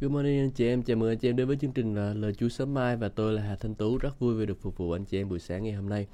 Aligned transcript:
Good 0.00 0.12
morning 0.12 0.40
anh 0.40 0.50
chị 0.50 0.66
em, 0.66 0.82
chào 0.82 0.96
mừng 0.96 1.08
anh 1.08 1.18
chị 1.18 1.28
em 1.28 1.36
đến 1.36 1.46
với 1.46 1.56
chương 1.56 1.72
trình 1.72 1.94
là 1.94 2.14
Lời 2.14 2.34
Chúa 2.34 2.48
sớm 2.48 2.74
mai 2.74 2.96
và 2.96 3.08
tôi 3.08 3.32
là 3.32 3.42
Hà 3.42 3.56
Thanh 3.56 3.74
Tú 3.74 3.98
rất 3.98 4.18
vui 4.20 4.34
vì 4.34 4.46
được 4.46 4.60
phục 4.60 4.76
vụ 4.76 4.92
anh 4.92 5.04
chị 5.04 5.20
em 5.20 5.28
buổi 5.28 5.38
sáng 5.38 5.64
ngày 5.64 5.72
hôm 5.72 5.88
nay. 5.88 6.06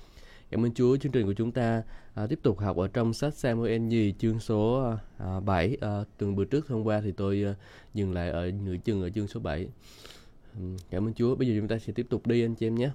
Cảm 0.50 0.64
ơn 0.64 0.74
Chúa, 0.74 0.96
chương 0.96 1.12
trình 1.12 1.26
của 1.26 1.32
chúng 1.32 1.52
ta 1.52 1.82
à, 2.14 2.26
tiếp 2.26 2.38
tục 2.42 2.58
học 2.58 2.76
ở 2.76 2.88
trong 2.88 3.14
sách 3.14 3.34
Samuel 3.34 3.80
nhì 3.80 4.14
chương 4.18 4.40
số 4.40 4.92
à, 5.18 5.40
7. 5.40 5.76
À, 5.80 6.04
tuần 6.18 6.36
bữa 6.36 6.44
trước 6.44 6.68
hôm 6.68 6.84
qua 6.84 7.00
thì 7.00 7.12
tôi 7.12 7.44
à, 7.44 7.54
dừng 7.94 8.12
lại 8.12 8.30
ở 8.30 8.50
nửa 8.50 8.76
chừng 8.84 9.02
ở 9.02 9.10
chương 9.10 9.28
số 9.28 9.40
7. 9.40 9.68
Cảm 10.90 11.06
ơn 11.06 11.14
Chúa, 11.14 11.34
bây 11.34 11.48
giờ 11.48 11.54
chúng 11.58 11.68
ta 11.68 11.78
sẽ 11.78 11.92
tiếp 11.92 12.06
tục 12.10 12.26
đi 12.26 12.44
anh 12.44 12.54
chị 12.54 12.66
em 12.66 12.74
nhé. 12.74 12.90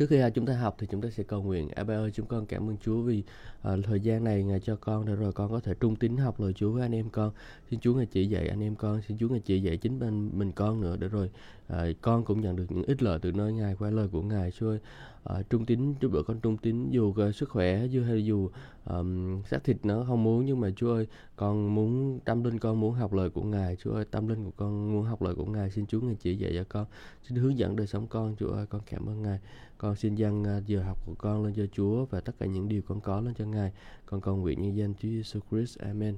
Trước 0.00 0.06
khi 0.10 0.20
à, 0.20 0.30
chúng 0.30 0.46
ta 0.46 0.52
học 0.54 0.76
thì 0.78 0.86
chúng 0.90 1.00
ta 1.00 1.10
sẽ 1.10 1.22
cầu 1.22 1.42
nguyện. 1.42 1.68
À, 1.68 1.72
Abba 1.76 1.94
ơi, 1.94 2.10
chúng 2.14 2.26
con 2.26 2.46
cảm 2.46 2.70
ơn 2.70 2.76
Chúa 2.84 3.02
vì 3.02 3.22
à, 3.62 3.72
thời 3.82 4.00
gian 4.00 4.24
này 4.24 4.42
Ngài 4.42 4.60
cho 4.60 4.76
con 4.76 5.06
để 5.06 5.14
rồi 5.14 5.32
con 5.32 5.50
có 5.50 5.60
thể 5.60 5.74
trung 5.80 5.96
tín 5.96 6.16
học 6.16 6.40
lời 6.40 6.52
Chúa 6.52 6.70
với 6.70 6.82
anh 6.82 6.94
em 6.94 7.10
con. 7.10 7.32
Xin 7.70 7.80
Chúa 7.80 7.94
Ngài 7.94 8.06
chỉ 8.06 8.26
dạy 8.26 8.48
anh 8.48 8.62
em 8.62 8.74
con, 8.74 9.02
xin 9.08 9.18
Chúa 9.18 9.28
Ngài 9.28 9.40
chỉ 9.40 9.60
dạy 9.60 9.76
chính 9.76 9.98
mình 9.98 10.30
mình 10.34 10.52
con 10.52 10.80
nữa 10.80 10.96
để 10.96 11.08
rồi 11.08 11.30
à, 11.68 11.86
con 12.00 12.24
cũng 12.24 12.40
nhận 12.40 12.56
được 12.56 12.66
những 12.68 12.84
ích 12.84 13.02
lợi 13.02 13.18
từ 13.22 13.32
nơi 13.32 13.52
Ngài 13.52 13.74
qua 13.78 13.90
lời 13.90 14.08
của 14.12 14.22
Ngài. 14.22 14.50
Chúa 14.50 14.68
ơi, 14.68 14.78
à, 15.24 15.42
trung 15.50 15.66
tín 15.66 15.94
chúa 16.00 16.08
đỡ 16.08 16.22
con 16.26 16.40
trung 16.40 16.56
tín 16.56 16.90
dù 16.90 17.08
uh, 17.08 17.34
sức 17.34 17.48
khỏe 17.48 17.86
dù 17.86 18.02
hay 18.04 18.24
dù 18.24 18.50
um, 18.86 19.42
xác 19.42 19.64
thịt 19.64 19.76
nó 19.82 20.04
không 20.08 20.24
muốn 20.24 20.46
nhưng 20.46 20.60
mà 20.60 20.70
Chúa 20.76 20.92
ơi 20.92 21.06
con 21.36 21.74
muốn 21.74 22.20
tâm 22.24 22.44
linh 22.44 22.58
con 22.58 22.80
muốn 22.80 22.94
học 22.94 23.12
lời 23.12 23.30
của 23.30 23.42
Ngài 23.42 23.76
Chúa 23.76 23.92
ơi 23.92 24.04
tâm 24.10 24.28
linh 24.28 24.44
của 24.44 24.50
con 24.56 24.92
muốn 24.92 25.04
học 25.04 25.22
lời 25.22 25.34
của 25.34 25.44
Ngài 25.44 25.70
xin 25.70 25.86
Chúa 25.86 26.00
Ngài 26.00 26.16
chỉ 26.20 26.36
dạy 26.36 26.52
cho 26.54 26.64
con 26.68 26.86
xin 27.28 27.38
hướng 27.38 27.58
dẫn 27.58 27.76
đời 27.76 27.86
sống 27.86 28.06
con 28.06 28.36
Chúa 28.38 28.50
ơi 28.50 28.66
con 28.66 28.80
cảm 28.86 29.08
ơn 29.08 29.22
Ngài 29.22 29.38
con 29.80 29.96
xin 29.96 30.14
dâng 30.14 30.44
à, 30.44 30.60
giờ 30.66 30.82
học 30.82 30.98
của 31.06 31.14
con 31.18 31.44
lên 31.44 31.54
cho 31.54 31.66
Chúa 31.72 32.04
và 32.04 32.20
tất 32.20 32.32
cả 32.38 32.46
những 32.46 32.68
điều 32.68 32.82
con 32.82 33.00
có 33.00 33.20
lên 33.20 33.34
cho 33.34 33.44
Ngài. 33.44 33.72
Con 34.06 34.20
cầu 34.20 34.36
nguyện 34.36 34.62
như 34.62 34.72
danh 34.74 34.94
Chúa 34.94 35.08
Jesus 35.08 35.40
Christ. 35.50 35.78
Amen. 35.78 36.16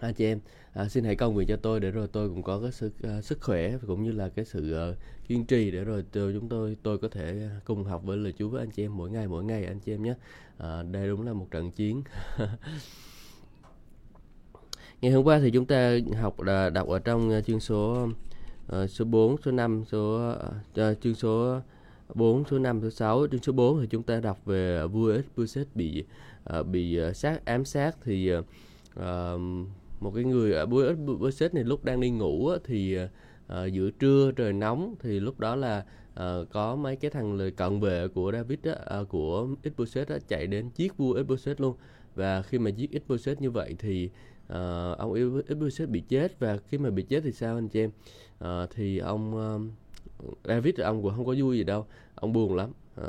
Anh 0.00 0.14
chị 0.14 0.24
em 0.24 0.40
à, 0.72 0.88
xin 0.88 1.04
hãy 1.04 1.16
cầu 1.16 1.32
nguyện 1.32 1.48
cho 1.48 1.56
tôi 1.56 1.80
để 1.80 1.90
rồi 1.90 2.08
tôi 2.12 2.28
cũng 2.28 2.42
có 2.42 2.60
cái 2.60 2.72
sự 2.72 2.86
uh, 2.86 3.04
à, 3.08 3.22
sức 3.22 3.38
khỏe 3.40 3.78
cũng 3.86 4.02
như 4.02 4.12
là 4.12 4.28
cái 4.28 4.44
sự 4.44 4.90
uh, 4.90 4.96
kiên 5.28 5.44
trì 5.44 5.70
để 5.70 5.84
rồi 5.84 6.04
tôi, 6.12 6.32
chúng 6.32 6.48
tôi 6.48 6.76
tôi 6.82 6.98
có 6.98 7.08
thể 7.08 7.48
cùng 7.64 7.84
học 7.84 8.02
với 8.04 8.16
lời 8.16 8.34
Chúa 8.38 8.48
với 8.48 8.62
anh 8.62 8.70
chị 8.70 8.84
em 8.84 8.96
mỗi 8.96 9.10
ngày 9.10 9.28
mỗi 9.28 9.44
ngày 9.44 9.64
anh 9.64 9.80
chị 9.80 9.94
em 9.94 10.02
nhé. 10.02 10.14
À, 10.58 10.82
đây 10.82 11.08
đúng 11.08 11.26
là 11.26 11.32
một 11.32 11.46
trận 11.50 11.70
chiến. 11.70 12.02
Ngày 15.00 15.12
hôm 15.12 15.24
qua 15.24 15.38
thì 15.38 15.50
chúng 15.50 15.66
ta 15.66 15.98
học 16.20 16.40
là 16.40 16.70
đọc 16.70 16.88
ở 16.88 16.98
trong 16.98 17.40
chương 17.46 17.60
số 17.60 18.08
uh, 18.82 18.90
số 18.90 19.04
4, 19.04 19.36
số 19.44 19.50
5, 19.50 19.84
số 19.86 20.32
uh, 20.74 21.02
chương 21.02 21.14
số 21.14 21.60
4, 22.14 22.44
số 22.50 22.58
5, 22.58 22.80
số 22.82 22.90
6 22.90 23.26
chương 23.30 23.42
số 23.42 23.52
4 23.52 23.80
thì 23.80 23.86
chúng 23.86 24.02
ta 24.02 24.20
đọc 24.20 24.44
về 24.44 24.86
vua 24.86 25.12
Ephesus 25.12 25.66
bị 25.74 26.04
uh, 26.58 26.66
bị 26.66 26.96
ờ, 26.96 27.12
sát 27.12 27.44
ám 27.44 27.64
sát 27.64 27.96
thì 28.04 28.32
uh, 28.34 29.40
một 30.00 30.12
cái 30.14 30.24
người 30.24 30.52
ở 30.52 30.66
vua 30.66 30.88
Ephesus 30.88 31.52
này 31.52 31.64
lúc 31.64 31.84
đang 31.84 32.00
đi 32.00 32.10
ngủ 32.10 32.48
á, 32.48 32.58
thì 32.64 32.98
uh, 32.98 33.72
giữa 33.72 33.90
trưa 33.90 34.32
trời 34.36 34.52
nóng 34.52 34.94
thì 35.00 35.20
lúc 35.20 35.40
đó 35.40 35.56
là 35.56 35.84
uh, 36.20 36.50
có 36.50 36.76
mấy 36.76 36.96
cái 36.96 37.10
thằng 37.10 37.34
lời 37.34 37.50
cận 37.50 37.80
vệ 37.80 38.08
của 38.08 38.32
David 38.32 38.58
á, 38.62 39.00
uh, 39.00 39.08
của 39.08 39.48
Ephesus 39.62 40.08
á, 40.08 40.18
chạy 40.28 40.46
đến 40.46 40.70
giết 40.76 40.96
vua 40.96 41.14
Ephesus 41.14 41.60
luôn. 41.60 41.76
Và 42.14 42.42
khi 42.42 42.58
mà 42.58 42.70
giết 42.70 42.92
Ephesus 42.92 43.38
như 43.38 43.50
vậy 43.50 43.76
thì 43.78 44.10
uh, 44.46 44.98
ông 44.98 45.14
Ephesus 45.48 45.88
bị 45.88 46.00
chết. 46.00 46.38
Và 46.38 46.58
khi 46.66 46.78
mà 46.78 46.90
bị 46.90 47.02
chết 47.02 47.20
thì 47.24 47.32
sao 47.32 47.54
anh 47.54 47.68
chị 47.68 47.80
em? 47.80 47.90
Uh, 48.44 48.70
thì 48.74 48.98
ông 48.98 49.34
uh, 49.34 49.72
David 50.44 50.80
ông 50.80 51.02
cũng 51.02 51.12
không 51.16 51.26
có 51.26 51.34
vui 51.38 51.58
gì 51.58 51.64
đâu. 51.64 51.86
Ông 52.14 52.32
buồn 52.32 52.56
lắm. 52.56 52.72
À, 52.96 53.08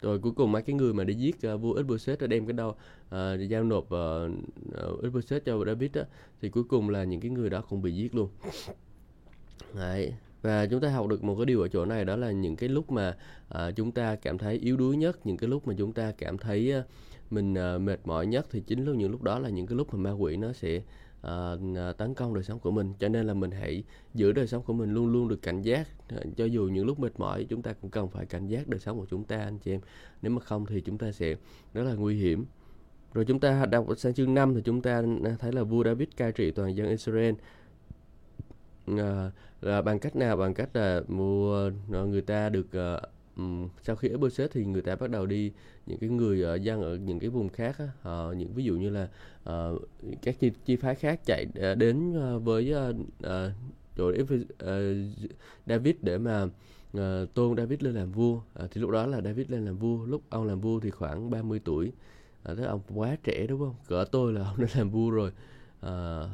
rồi 0.00 0.18
cuối 0.18 0.32
cùng 0.32 0.52
mấy 0.52 0.62
cái 0.62 0.74
người 0.74 0.94
mà 0.94 1.04
đi 1.04 1.14
giết 1.14 1.36
uh, 1.54 1.60
vua 1.60 1.72
Isboset 1.74 2.20
đã 2.20 2.26
đem 2.26 2.46
cái 2.46 2.52
đâu 2.52 2.68
uh, 2.68 2.76
à, 3.10 3.34
giao 3.34 3.64
nộp 3.64 3.84
uh, 3.84 5.16
uh, 5.16 5.44
cho 5.44 5.64
David 5.66 5.90
á 5.92 6.02
thì 6.40 6.48
cuối 6.48 6.64
cùng 6.64 6.88
là 6.88 7.04
những 7.04 7.20
cái 7.20 7.30
người 7.30 7.50
đó 7.50 7.62
cũng 7.68 7.82
bị 7.82 7.92
giết 7.92 8.14
luôn. 8.14 8.28
Đấy. 9.74 10.12
và 10.42 10.66
chúng 10.66 10.80
ta 10.80 10.88
học 10.88 11.08
được 11.08 11.24
một 11.24 11.36
cái 11.36 11.46
điều 11.46 11.60
ở 11.60 11.68
chỗ 11.68 11.84
này 11.84 12.04
đó 12.04 12.16
là 12.16 12.30
những 12.30 12.56
cái 12.56 12.68
lúc 12.68 12.90
mà 12.90 13.16
uh, 13.54 13.76
chúng 13.76 13.92
ta 13.92 14.16
cảm 14.16 14.38
thấy 14.38 14.56
yếu 14.56 14.76
đuối 14.76 14.96
nhất 14.96 15.26
những 15.26 15.36
cái 15.36 15.48
lúc 15.48 15.66
mà 15.68 15.74
chúng 15.78 15.92
ta 15.92 16.12
cảm 16.18 16.38
thấy 16.38 16.72
uh, 16.78 16.84
mình 17.32 17.54
uh, 17.54 17.80
mệt 17.80 18.00
mỏi 18.04 18.26
nhất 18.26 18.46
thì 18.50 18.60
chính 18.66 18.84
lúc 18.84 18.96
những 18.96 19.10
lúc 19.10 19.22
đó 19.22 19.38
là 19.38 19.48
những 19.48 19.66
cái 19.66 19.76
lúc 19.76 19.94
mà 19.94 19.98
ma 19.98 20.10
quỷ 20.10 20.36
nó 20.36 20.52
sẽ 20.52 20.80
uh, 21.26 21.96
tấn 21.96 22.14
công 22.14 22.34
đời 22.34 22.44
sống 22.44 22.58
của 22.58 22.70
mình. 22.70 22.92
Cho 22.98 23.08
nên 23.08 23.26
là 23.26 23.34
mình 23.34 23.50
hãy 23.50 23.84
giữ 24.14 24.32
đời 24.32 24.46
sống 24.46 24.62
của 24.62 24.72
mình 24.72 24.94
luôn 24.94 25.12
luôn 25.12 25.28
được 25.28 25.42
cảnh 25.42 25.62
giác. 25.62 25.88
Ờ, 26.08 26.22
cho 26.36 26.44
dù 26.44 26.68
những 26.72 26.86
lúc 26.86 27.00
mệt 27.00 27.20
mỏi 27.20 27.46
chúng 27.48 27.62
ta 27.62 27.72
cũng 27.72 27.90
cần 27.90 28.08
phải 28.08 28.26
cảnh 28.26 28.46
giác 28.46 28.68
đời 28.68 28.80
sống 28.80 28.98
của 28.98 29.06
chúng 29.10 29.24
ta 29.24 29.36
anh 29.38 29.58
chị 29.58 29.72
em. 29.72 29.80
Nếu 30.22 30.32
mà 30.32 30.40
không 30.40 30.66
thì 30.66 30.80
chúng 30.80 30.98
ta 30.98 31.12
sẽ 31.12 31.34
rất 31.74 31.82
là 31.82 31.94
nguy 31.94 32.16
hiểm. 32.16 32.44
Rồi 33.14 33.24
chúng 33.24 33.40
ta 33.40 33.66
đọc 33.66 33.86
sang 33.96 34.14
chương 34.14 34.34
5 34.34 34.54
thì 34.54 34.60
chúng 34.64 34.82
ta 34.82 35.02
thấy 35.38 35.52
là 35.52 35.62
vua 35.62 35.84
David 35.84 36.08
cai 36.16 36.32
trị 36.32 36.50
toàn 36.50 36.76
dân 36.76 36.88
Israel. 36.88 37.34
À, 38.86 39.30
là 39.60 39.82
bằng 39.82 39.98
cách 39.98 40.16
nào? 40.16 40.36
Bằng 40.36 40.54
cách 40.54 40.76
là 40.76 41.02
mua 41.08 41.70
người 41.88 42.22
ta 42.22 42.48
được 42.48 42.66
uh, 42.66 43.15
um, 43.36 43.68
sau 43.82 43.96
khi 43.96 44.08
ở 44.08 44.28
xếp 44.28 44.50
thì 44.52 44.64
người 44.64 44.82
ta 44.82 44.96
bắt 44.96 45.10
đầu 45.10 45.26
đi 45.26 45.52
những 45.86 45.98
cái 45.98 46.10
người 46.10 46.42
ở 46.42 46.54
dân 46.54 46.82
ở 46.82 46.96
những 46.96 47.18
cái 47.18 47.30
vùng 47.30 47.48
khác 47.48 47.78
á, 47.78 47.88
họ 48.00 48.32
những 48.32 48.54
ví 48.54 48.64
dụ 48.64 48.74
như 48.74 48.90
là 48.90 49.08
uh, 49.50 49.82
các 50.22 50.40
chi, 50.40 50.50
chi 50.64 50.76
phái 50.76 50.94
khác 50.94 51.20
chạy 51.26 51.46
uh, 51.48 51.78
đến 51.78 52.12
uh, 52.36 52.42
với 52.42 52.74
uh, 52.74 52.96
uh, 53.26 53.52
chỗ 53.96 54.08
uh, 54.08 54.66
David 55.66 55.96
để 56.02 56.18
mà 56.18 56.42
uh, 56.96 57.34
tôn 57.34 57.56
David 57.56 57.82
lên 57.82 57.94
làm 57.94 58.12
vua. 58.12 58.34
Uh, 58.34 58.70
thì 58.70 58.80
lúc 58.80 58.90
đó 58.90 59.06
là 59.06 59.20
David 59.20 59.50
lên 59.50 59.64
làm 59.64 59.76
vua 59.76 60.06
lúc 60.06 60.22
ông 60.28 60.44
làm 60.44 60.60
vua 60.60 60.80
thì 60.80 60.90
khoảng 60.90 61.30
30 61.30 61.60
tuổi. 61.64 61.92
Uh, 62.52 62.56
tức 62.56 62.64
ông 62.64 62.80
quá 62.94 63.16
trẻ 63.24 63.46
đúng 63.48 63.60
không? 63.60 63.74
Cỡ 63.88 64.04
tôi 64.12 64.32
là 64.32 64.48
ông 64.48 64.60
đã 64.60 64.66
làm 64.74 64.90
vua 64.90 65.10
rồi. 65.10 65.32
Uh, 65.86 66.30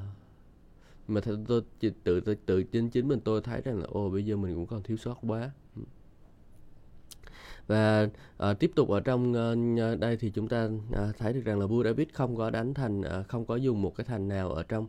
mà 1.08 1.20
tôi 1.48 1.62
tự 2.04 2.20
tự 2.20 2.34
tự 2.46 2.62
chính 2.62 2.90
chính 2.90 3.08
mình 3.08 3.20
tôi 3.20 3.40
thấy 3.40 3.60
rằng 3.60 3.78
là 3.78 3.86
ô, 3.88 4.10
bây 4.10 4.24
giờ 4.24 4.36
mình 4.36 4.54
cũng 4.54 4.66
còn 4.66 4.82
thiếu 4.82 4.96
sót 4.96 5.18
quá 5.22 5.50
và 7.66 8.08
uh, 8.50 8.58
tiếp 8.58 8.70
tục 8.76 8.88
ở 8.88 9.00
trong 9.00 9.32
uh, 9.32 10.00
đây 10.00 10.16
thì 10.16 10.30
chúng 10.30 10.48
ta 10.48 10.64
uh, 10.64 11.16
thấy 11.18 11.32
được 11.32 11.44
rằng 11.44 11.60
là 11.60 11.66
vua 11.66 11.84
David 11.84 12.08
không 12.12 12.36
có 12.36 12.50
đánh 12.50 12.74
thành 12.74 13.00
uh, 13.00 13.28
không 13.28 13.46
có 13.46 13.56
dùng 13.56 13.82
một 13.82 13.94
cái 13.96 14.04
thành 14.04 14.28
nào 14.28 14.52
ở 14.52 14.62
trong 14.62 14.86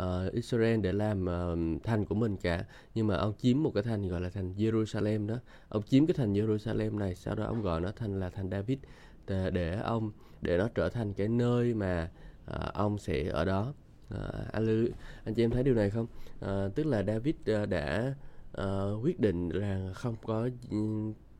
uh, 0.00 0.32
Israel 0.32 0.80
để 0.80 0.92
làm 0.92 1.24
uh, 1.24 1.82
thành 1.84 2.04
của 2.04 2.14
mình 2.14 2.36
cả. 2.36 2.64
Nhưng 2.94 3.06
mà 3.06 3.16
ông 3.16 3.32
chiếm 3.38 3.62
một 3.62 3.70
cái 3.74 3.82
thành 3.82 4.08
gọi 4.08 4.20
là 4.20 4.28
thành 4.28 4.54
Jerusalem 4.56 5.26
đó. 5.26 5.36
Ông 5.68 5.82
chiếm 5.82 6.06
cái 6.06 6.14
thành 6.14 6.32
Jerusalem 6.32 6.98
này 6.98 7.14
sau 7.14 7.34
đó 7.34 7.44
ông 7.44 7.62
gọi 7.62 7.80
nó 7.80 7.92
thành 7.96 8.20
là 8.20 8.30
thành 8.30 8.50
David 8.50 8.78
để, 9.26 9.50
để 9.50 9.76
ông 9.76 10.10
để 10.42 10.58
nó 10.58 10.68
trở 10.74 10.88
thành 10.88 11.12
cái 11.12 11.28
nơi 11.28 11.74
mà 11.74 12.10
uh, 12.50 12.74
ông 12.74 12.98
sẽ 12.98 13.28
ở 13.28 13.44
đó. 13.44 13.74
Uh, 14.14 14.52
anh, 14.52 14.88
anh 15.24 15.34
chị 15.34 15.44
em 15.44 15.50
thấy 15.50 15.62
điều 15.62 15.74
này 15.74 15.90
không? 15.90 16.06
Uh, 16.44 16.74
tức 16.74 16.86
là 16.86 17.02
David 17.02 17.34
uh, 17.62 17.68
đã 17.68 18.14
uh, 18.62 19.04
quyết 19.04 19.20
định 19.20 19.48
là 19.48 19.90
không 19.94 20.14
có 20.26 20.48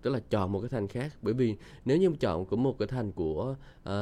tức 0.07 0.13
là 0.13 0.21
chọn 0.31 0.53
một 0.53 0.61
cái 0.61 0.69
thành 0.69 0.89
khác. 0.89 1.13
Bởi 1.23 1.35
vì 1.35 1.57
nếu 1.85 1.97
như 1.97 2.11
chọn 2.21 2.47
của 2.47 2.57
một 2.57 2.79
cái 2.79 2.89
thành 2.89 3.13
của 3.13 3.57
uh, 3.83 3.93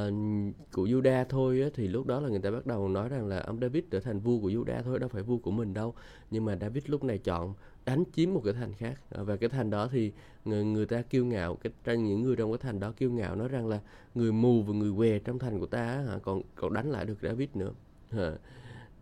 của 0.72 0.84
Juda 0.84 1.24
thôi 1.28 1.60
á, 1.62 1.68
thì 1.74 1.88
lúc 1.88 2.06
đó 2.06 2.20
là 2.20 2.28
người 2.28 2.38
ta 2.38 2.50
bắt 2.50 2.66
đầu 2.66 2.88
nói 2.88 3.08
rằng 3.08 3.26
là 3.26 3.40
ông 3.40 3.60
David 3.60 3.84
trở 3.90 4.00
thành 4.00 4.20
vua 4.20 4.38
của 4.38 4.50
Juda 4.50 4.82
thôi 4.82 4.98
đâu 4.98 5.08
phải 5.08 5.22
vua 5.22 5.38
của 5.38 5.50
mình 5.50 5.74
đâu. 5.74 5.94
Nhưng 6.30 6.44
mà 6.44 6.56
David 6.60 6.84
lúc 6.86 7.04
này 7.04 7.18
chọn 7.18 7.54
đánh 7.84 8.04
chiếm 8.12 8.34
một 8.34 8.40
cái 8.44 8.52
thành 8.52 8.72
khác. 8.72 9.00
Ờ, 9.10 9.24
và 9.24 9.36
cái 9.36 9.48
thành 9.48 9.70
đó 9.70 9.88
thì 9.92 10.12
người 10.44 10.64
người 10.64 10.86
ta 10.86 11.02
kiêu 11.02 11.24
ngạo 11.24 11.56
cái 11.56 11.72
trong 11.84 12.04
những 12.04 12.22
người 12.22 12.36
trong 12.36 12.52
cái 12.52 12.58
thành 12.58 12.80
đó 12.80 12.92
kiêu 12.96 13.10
ngạo 13.10 13.36
nói 13.36 13.48
rằng 13.48 13.68
là 13.68 13.80
người 14.14 14.32
mù 14.32 14.62
và 14.62 14.74
người 14.74 14.92
què 14.96 15.18
trong 15.18 15.38
thành 15.38 15.60
của 15.60 15.66
ta 15.66 15.84
hả 15.84 16.18
còn 16.22 16.42
còn 16.54 16.74
đánh 16.74 16.90
lại 16.90 17.04
được 17.04 17.18
David 17.22 17.48
nữa. 17.54 17.72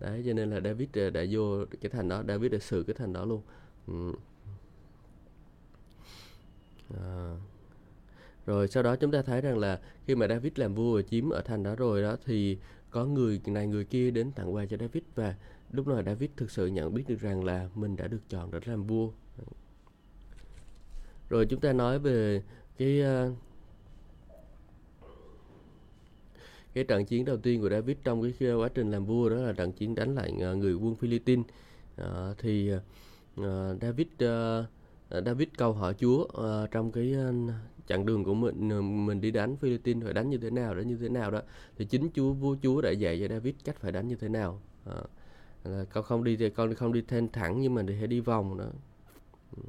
Đấy 0.01 0.23
cho 0.27 0.33
nên 0.33 0.51
là 0.51 0.61
David 0.61 0.89
ờ, 0.93 1.11
đã 1.11 1.25
vô 1.31 1.65
cái 1.81 1.91
thành 1.91 2.09
đó 2.09 2.23
David 2.29 2.53
đã 2.53 2.59
xử 2.59 2.83
cái 2.83 2.95
thành 2.95 3.13
đó 3.13 3.25
luôn. 3.25 3.43
Ừ. 3.87 4.13
À. 6.99 7.37
Rồi 8.47 8.69
sau 8.69 8.83
đó 8.83 8.97
chúng 8.97 9.11
ta 9.11 9.23
thấy 9.23 9.41
rằng 9.41 9.59
là 9.59 9.81
khi 10.07 10.15
mà 10.15 10.29
David 10.29 10.53
làm 10.57 10.75
vua 10.75 10.97
và 10.97 11.03
chiếm 11.03 11.31
ở 11.31 11.41
thành 11.41 11.63
đó 11.63 11.75
rồi 11.75 12.03
đó 12.03 12.17
thì 12.25 12.59
có 12.91 13.05
người 13.05 13.41
này 13.47 13.67
người 13.67 13.85
kia 13.85 14.11
đến 14.11 14.33
tặng 14.33 14.55
quà 14.55 14.67
cho 14.67 14.77
David 14.77 15.03
và 15.15 15.35
lúc 15.73 15.89
này 15.89 16.03
David 16.07 16.31
thực 16.37 16.51
sự 16.51 16.67
nhận 16.67 16.95
biết 16.95 17.05
được 17.09 17.21
rằng 17.21 17.45
là 17.45 17.69
mình 17.75 17.97
đã 17.97 18.07
được 18.07 18.21
chọn 18.29 18.51
để 18.51 18.59
làm 18.65 18.87
vua. 18.87 19.11
Rồi 21.29 21.47
chúng 21.47 21.61
ta 21.61 21.73
nói 21.73 21.99
về 21.99 22.43
cái 22.79 23.01
ờ, 23.01 23.33
cái 26.75 26.85
trận 26.85 27.05
chiến 27.05 27.25
đầu 27.25 27.37
tiên 27.37 27.61
của 27.61 27.69
David 27.69 27.97
trong 28.05 28.23
cái 28.39 28.53
quá 28.53 28.69
trình 28.75 28.91
làm 28.91 29.05
vua 29.05 29.29
đó 29.29 29.37
là 29.37 29.53
trận 29.53 29.73
chiến 29.73 29.95
đánh 29.95 30.15
lại 30.15 30.33
ờ, 30.41 30.55
người 30.55 30.75
quân 30.75 30.95
Philippines. 30.95 31.47
à, 31.97 32.35
thì 32.39 32.73
uh, 33.41 33.45
David 33.81 34.07
uh, 34.25 34.67
Ờ, 35.13 35.23
David 35.27 35.49
câu 35.59 35.73
hỏi 35.73 35.95
Chúa 35.95 36.25
uh, 36.25 36.71
trong 36.71 36.93
cái 36.93 37.15
uh, 37.29 37.53
chặng 37.87 38.07
đường 38.07 38.25
của 38.25 38.35
mình 38.35 39.07
mình 39.07 39.21
đi 39.21 39.31
đánh 39.31 39.57
Philippines 39.57 40.05
phải 40.05 40.13
đánh 40.13 40.31
như 40.31 40.39
thế 40.39 40.51
nào 40.51 40.75
đánh 40.75 40.89
như 40.89 40.97
thế 40.97 41.09
nào 41.09 41.31
đó 41.31 41.41
thì 41.77 41.85
chính 41.85 42.11
Chúa 42.15 42.33
vua 42.33 42.57
Chúa 42.63 42.81
đã 42.81 42.91
dạy 42.91 43.21
cho 43.21 43.29
David 43.29 43.55
cách 43.65 43.77
phải 43.81 43.93
đánh 43.93 44.09
như 44.09 44.17
thế 44.17 44.29
nào. 44.29 44.61
Uh, 44.91 45.11
là 45.65 45.85
con 45.93 46.05
không 46.05 46.25
đi 46.25 46.37
thì 46.37 46.51
con 46.51 46.75
không 46.75 46.93
đi 46.93 47.03
thêm 47.09 47.29
thẳng 47.29 47.61
nhưng 47.61 47.75
mà 47.75 47.83
hãy 47.99 48.07
đi 48.07 48.21
vòng 48.21 48.59
đó. 48.59 48.65
Ừ. 49.57 49.63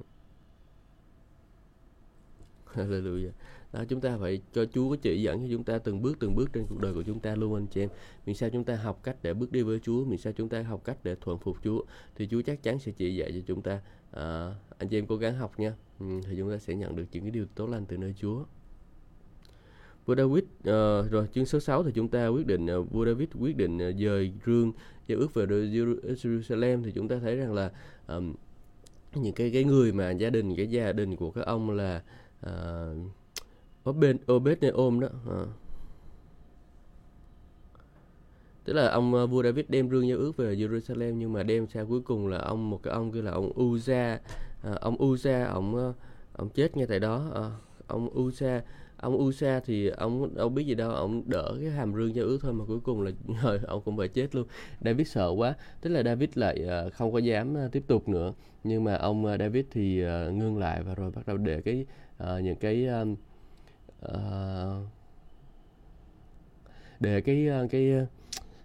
Hallelujah 2.75 3.31
đó 3.73 3.83
chúng 3.89 4.01
ta 4.01 4.17
phải 4.17 4.41
cho 4.53 4.65
Chúa 4.65 4.89
có 4.89 4.95
chỉ 5.01 5.21
dẫn 5.21 5.41
cho 5.41 5.47
chúng 5.51 5.63
ta 5.63 5.77
từng 5.77 6.01
bước 6.01 6.17
từng 6.19 6.35
bước 6.35 6.49
trên 6.53 6.65
cuộc 6.69 6.79
đời 6.81 6.93
của 6.93 7.03
chúng 7.03 7.19
ta 7.19 7.35
luôn 7.35 7.53
anh 7.53 7.67
chị 7.67 7.81
em. 7.81 7.89
Mình 8.25 8.35
sao 8.35 8.49
chúng 8.49 8.63
ta 8.63 8.75
học 8.75 8.99
cách 9.03 9.15
để 9.21 9.33
bước 9.33 9.51
đi 9.51 9.61
với 9.61 9.79
Chúa 9.79 10.05
mình 10.05 10.17
sao 10.17 10.33
chúng 10.33 10.49
ta 10.49 10.61
học 10.61 10.81
cách 10.83 10.97
để 11.03 11.15
thuận 11.21 11.37
phục 11.37 11.57
Chúa 11.63 11.81
thì 12.15 12.27
Chúa 12.31 12.41
chắc 12.41 12.63
chắn 12.63 12.79
sẽ 12.79 12.91
chỉ 12.91 13.15
dạy 13.15 13.31
cho 13.31 13.39
chúng 13.47 13.61
ta. 13.61 13.81
À, 14.11 14.55
anh 14.77 14.89
chị 14.89 14.97
em 14.97 15.07
cố 15.07 15.17
gắng 15.17 15.35
học 15.35 15.59
nha. 15.59 15.73
Ừ, 15.99 16.05
thì 16.29 16.35
chúng 16.37 16.51
ta 16.51 16.57
sẽ 16.57 16.75
nhận 16.75 16.95
được 16.95 17.05
những 17.11 17.23
cái 17.23 17.31
điều 17.31 17.45
tốt 17.55 17.69
lành 17.69 17.85
từ 17.85 17.97
nơi 17.97 18.13
Chúa. 18.21 18.43
Vua 20.05 20.15
David 20.15 20.43
uh, 20.43 21.11
rồi 21.11 21.27
chương 21.33 21.45
số 21.45 21.59
6 21.59 21.83
thì 21.83 21.91
chúng 21.95 22.07
ta 22.07 22.27
quyết 22.27 22.47
định 22.47 22.65
uh, 22.65 22.91
vua 22.91 23.05
David 23.05 23.29
quyết 23.39 23.57
định 23.57 23.77
uh, 23.89 23.95
dời 23.99 24.33
rương 24.45 24.71
giao 25.07 25.19
ước 25.19 25.33
về 25.33 25.45
Jerusalem. 25.45 26.83
Thì 26.83 26.91
chúng 26.91 27.07
ta 27.07 27.19
thấy 27.19 27.35
rằng 27.35 27.53
là 27.53 27.71
um, 28.07 28.33
những 29.15 29.33
cái 29.33 29.51
cái 29.53 29.63
người 29.63 29.91
mà 29.91 30.11
gia 30.11 30.29
đình 30.29 30.55
cái 30.55 30.67
gia 30.67 30.91
đình 30.91 31.15
của 31.15 31.31
các 31.31 31.45
ông 31.45 31.71
là 31.71 32.03
uh, 32.45 32.51
Obed 33.89 34.15
Obed-Neom 34.27 34.99
đó. 34.99 35.07
À. 35.29 35.45
tức 38.65 38.73
là 38.73 38.89
ông 38.89 39.13
ờ, 39.13 39.27
vua 39.27 39.43
David 39.43 39.65
đem 39.69 39.89
rương 39.89 40.07
giao 40.07 40.17
ước 40.17 40.37
về 40.37 40.55
Jerusalem 40.55 41.11
nhưng 41.11 41.33
mà 41.33 41.43
đem 41.43 41.67
sao 41.67 41.85
cuối 41.85 42.01
cùng 42.01 42.27
là 42.27 42.37
ông 42.37 42.69
một 42.69 42.83
cái 42.83 42.93
ông 42.93 43.11
kia 43.11 43.21
là 43.21 43.31
ông 43.31 43.51
Uza 43.55 43.93
à, 43.93 44.19
ờ, 44.61 44.77
ông 44.81 44.97
Uza 44.97 45.47
ông 45.47 45.93
ông 46.33 46.49
chết 46.49 46.77
ngay 46.77 46.87
tại 46.87 46.99
đó. 46.99 47.31
À, 47.35 47.49
ông 47.87 48.09
Uza 48.15 48.61
ông 48.97 49.21
Usa 49.21 49.59
thì 49.59 49.87
ông 49.87 50.35
đâu 50.35 50.49
biết 50.49 50.63
gì 50.63 50.75
đâu 50.75 50.91
ông 50.91 51.23
đỡ 51.25 51.55
cái 51.61 51.69
hàm 51.69 51.93
rương 51.93 52.15
giao 52.15 52.25
ước 52.25 52.37
thôi 52.41 52.53
mà 52.53 52.65
cuối 52.67 52.79
cùng 52.79 53.01
là 53.01 53.11
rồi 53.43 53.59
ông 53.67 53.81
cũng 53.85 53.97
phải 53.97 54.07
chết 54.07 54.35
luôn. 54.35 54.47
David 54.81 55.07
sợ 55.07 55.29
quá. 55.29 55.53
Tức 55.81 55.89
là 55.89 56.03
David 56.03 56.29
lại 56.35 56.65
không 56.93 57.11
có 57.13 57.19
dám 57.19 57.55
tiếp 57.71 57.83
tục 57.87 58.09
nữa. 58.09 58.33
Nhưng 58.63 58.83
mà 58.83 58.95
ông 58.95 59.37
David 59.39 59.65
thì 59.71 60.03
ngưng 60.31 60.57
lại 60.57 60.83
và 60.83 60.95
rồi 60.95 61.11
bắt 61.11 61.27
đầu 61.27 61.37
để 61.37 61.61
cái 61.61 61.85
những 62.41 62.55
cái 62.55 62.87
Ờ, 64.03 64.77
uh, 64.81 64.87
để 66.99 67.21
cái 67.21 67.47
ờ, 67.47 67.67
cái 67.71 67.91
ờ, 67.91 68.05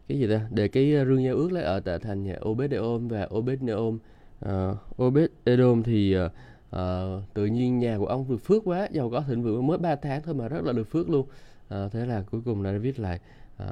cái 0.08 0.19
gì 0.19 0.26
ta? 0.26 0.40
Để 0.50 0.69
cái 0.69 0.93
rương 1.06 1.25
giao 1.25 1.37
ước 1.37 1.52
lấy 1.52 1.62
ở 1.62 1.81
tại 1.81 1.99
thành 1.99 2.25
nhà 2.25 2.37
Obed-Edom 2.40 3.08
và 3.08 3.26
Obed-Neom 3.31 3.99
uh, 4.44 5.00
Obed-Edom 5.00 5.82
thì 5.82 6.17
uh, 6.19 6.32
uh, 6.76 7.35
tự 7.35 7.46
nhiên 7.46 7.79
nhà 7.79 7.99
của 7.99 8.06
ông 8.06 8.26
được 8.29 8.44
phước 8.44 8.62
quá 8.64 8.88
giàu 8.90 9.11
có 9.11 9.20
thịnh 9.20 9.43
vượng 9.43 9.67
mới 9.67 9.79
3 9.79 9.96
tháng 9.96 10.23
thôi 10.23 10.35
mà 10.35 10.49
rất 10.49 10.64
là 10.64 10.73
được 10.73 10.90
phước 10.90 11.11
luôn. 11.11 11.26
Uh, 11.75 11.93
thế 11.93 12.06
là 12.06 12.23
cuối 12.31 12.40
cùng 12.44 12.62
là 12.62 12.73
David 12.73 12.99
lại 12.99 13.20
uh, 13.62 13.69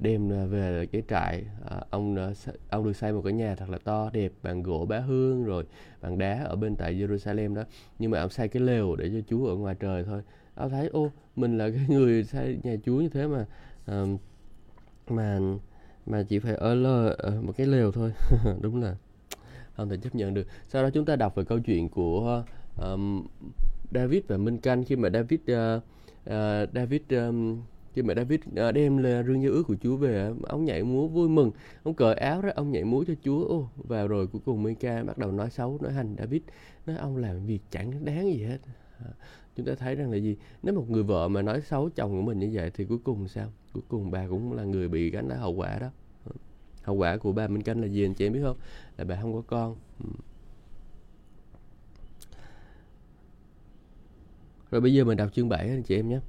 đem 0.00 0.50
về 0.50 0.86
cái 0.92 1.02
trại 1.08 1.44
uh, 1.64 1.90
ông 1.90 2.32
ông 2.70 2.84
được 2.84 2.96
xây 2.96 3.12
một 3.12 3.22
cái 3.24 3.32
nhà 3.32 3.54
thật 3.54 3.70
là 3.70 3.78
to 3.84 4.10
đẹp 4.12 4.32
bằng 4.42 4.62
gỗ 4.62 4.86
bá 4.88 4.98
hương 4.98 5.44
rồi 5.44 5.64
bằng 6.00 6.18
đá 6.18 6.44
ở 6.44 6.56
bên 6.56 6.76
tại 6.76 6.94
Jerusalem 6.94 7.54
đó. 7.54 7.62
Nhưng 7.98 8.10
mà 8.10 8.20
ông 8.20 8.30
xây 8.30 8.48
cái 8.48 8.62
lều 8.62 8.96
để 8.96 9.10
cho 9.12 9.20
Chúa 9.28 9.46
ở 9.46 9.56
ngoài 9.56 9.74
trời 9.80 10.04
thôi 10.04 10.22
ông 10.54 10.70
thấy 10.70 10.88
ô 10.88 11.10
mình 11.36 11.58
là 11.58 11.70
cái 11.70 11.84
người 11.88 12.24
sai 12.24 12.58
nhà 12.62 12.76
Chúa 12.84 13.00
như 13.00 13.08
thế 13.08 13.26
mà 13.26 13.46
uh, 14.02 14.20
mà 15.08 15.38
mà 16.06 16.22
chỉ 16.28 16.38
phải 16.38 16.54
ở 16.54 16.74
lơ 16.74 17.08
ờ, 17.08 17.42
một 17.42 17.52
cái 17.56 17.66
lều 17.66 17.92
thôi. 17.92 18.12
Đúng 18.60 18.82
là 18.82 18.96
không 19.76 19.88
thể 19.88 19.96
chấp 19.96 20.14
nhận 20.14 20.34
được. 20.34 20.46
Sau 20.68 20.82
đó 20.82 20.90
chúng 20.90 21.04
ta 21.04 21.16
đọc 21.16 21.34
về 21.34 21.44
câu 21.44 21.58
chuyện 21.58 21.88
của 21.88 22.44
um, 22.82 23.26
David 23.94 24.22
và 24.28 24.36
Minh 24.36 24.58
Canh. 24.58 24.84
Khi 24.84 24.96
mà 24.96 25.10
David 25.10 25.40
uh, 25.40 25.82
uh, 26.30 26.74
David 26.74 27.00
um, 27.10 27.62
khi 27.92 28.02
mà 28.02 28.14
David 28.14 28.40
uh, 28.40 28.74
đem 28.74 28.98
là 28.98 29.22
rương 29.22 29.42
giao 29.42 29.52
ước 29.52 29.62
của 29.62 29.76
Chúa 29.82 29.96
về 29.96 30.32
ông 30.42 30.64
nhảy 30.64 30.82
múa 30.82 31.06
vui 31.06 31.28
mừng. 31.28 31.50
Ông 31.82 31.94
cởi 31.94 32.14
áo 32.14 32.40
ra 32.40 32.52
ông 32.54 32.72
nhảy 32.72 32.84
múa 32.84 33.04
cho 33.06 33.14
Chúa. 33.24 33.44
Ô 33.44 33.68
và 33.76 34.06
rồi 34.06 34.26
cuối 34.26 34.42
cùng 34.44 34.62
Minh-ca 34.62 35.02
bắt 35.02 35.18
đầu 35.18 35.32
nói 35.32 35.50
xấu 35.50 35.78
nói 35.82 35.92
hành. 35.92 36.16
David 36.18 36.42
nói 36.86 36.96
ông 36.96 37.16
làm 37.16 37.46
việc 37.46 37.60
chẳng 37.70 38.04
đáng 38.04 38.26
gì 38.26 38.42
hết 38.44 38.58
chúng 39.56 39.66
ta 39.66 39.74
thấy 39.74 39.94
rằng 39.94 40.10
là 40.10 40.16
gì? 40.16 40.36
Nếu 40.62 40.74
một 40.74 40.90
người 40.90 41.02
vợ 41.02 41.28
mà 41.28 41.42
nói 41.42 41.60
xấu 41.60 41.90
chồng 41.90 42.10
của 42.10 42.22
mình 42.22 42.38
như 42.38 42.50
vậy 42.52 42.70
thì 42.74 42.84
cuối 42.84 42.98
cùng 43.04 43.28
sao? 43.28 43.48
Cuối 43.72 43.82
cùng 43.88 44.10
bà 44.10 44.28
cũng 44.28 44.52
là 44.52 44.64
người 44.64 44.88
bị 44.88 45.10
gánh 45.10 45.28
cái 45.28 45.38
hậu 45.38 45.52
quả 45.52 45.78
đó. 45.78 45.90
Hậu 46.82 46.96
quả 46.96 47.16
của 47.16 47.32
bà 47.32 47.48
Minh 47.48 47.62
Canh 47.62 47.80
là 47.80 47.86
gì 47.86 48.04
anh 48.04 48.14
chị 48.14 48.26
em 48.26 48.32
biết 48.32 48.40
không? 48.42 48.56
Là 48.96 49.04
bà 49.04 49.18
không 49.20 49.34
có 49.34 49.42
con. 49.46 49.76
Ừ. 50.00 50.10
Rồi 54.70 54.80
bây 54.80 54.94
giờ 54.94 55.04
mình 55.04 55.16
đọc 55.16 55.32
chương 55.32 55.48
7 55.48 55.68
anh 55.68 55.82
chị 55.82 55.96
em 55.96 56.08
nhé. 56.08 56.20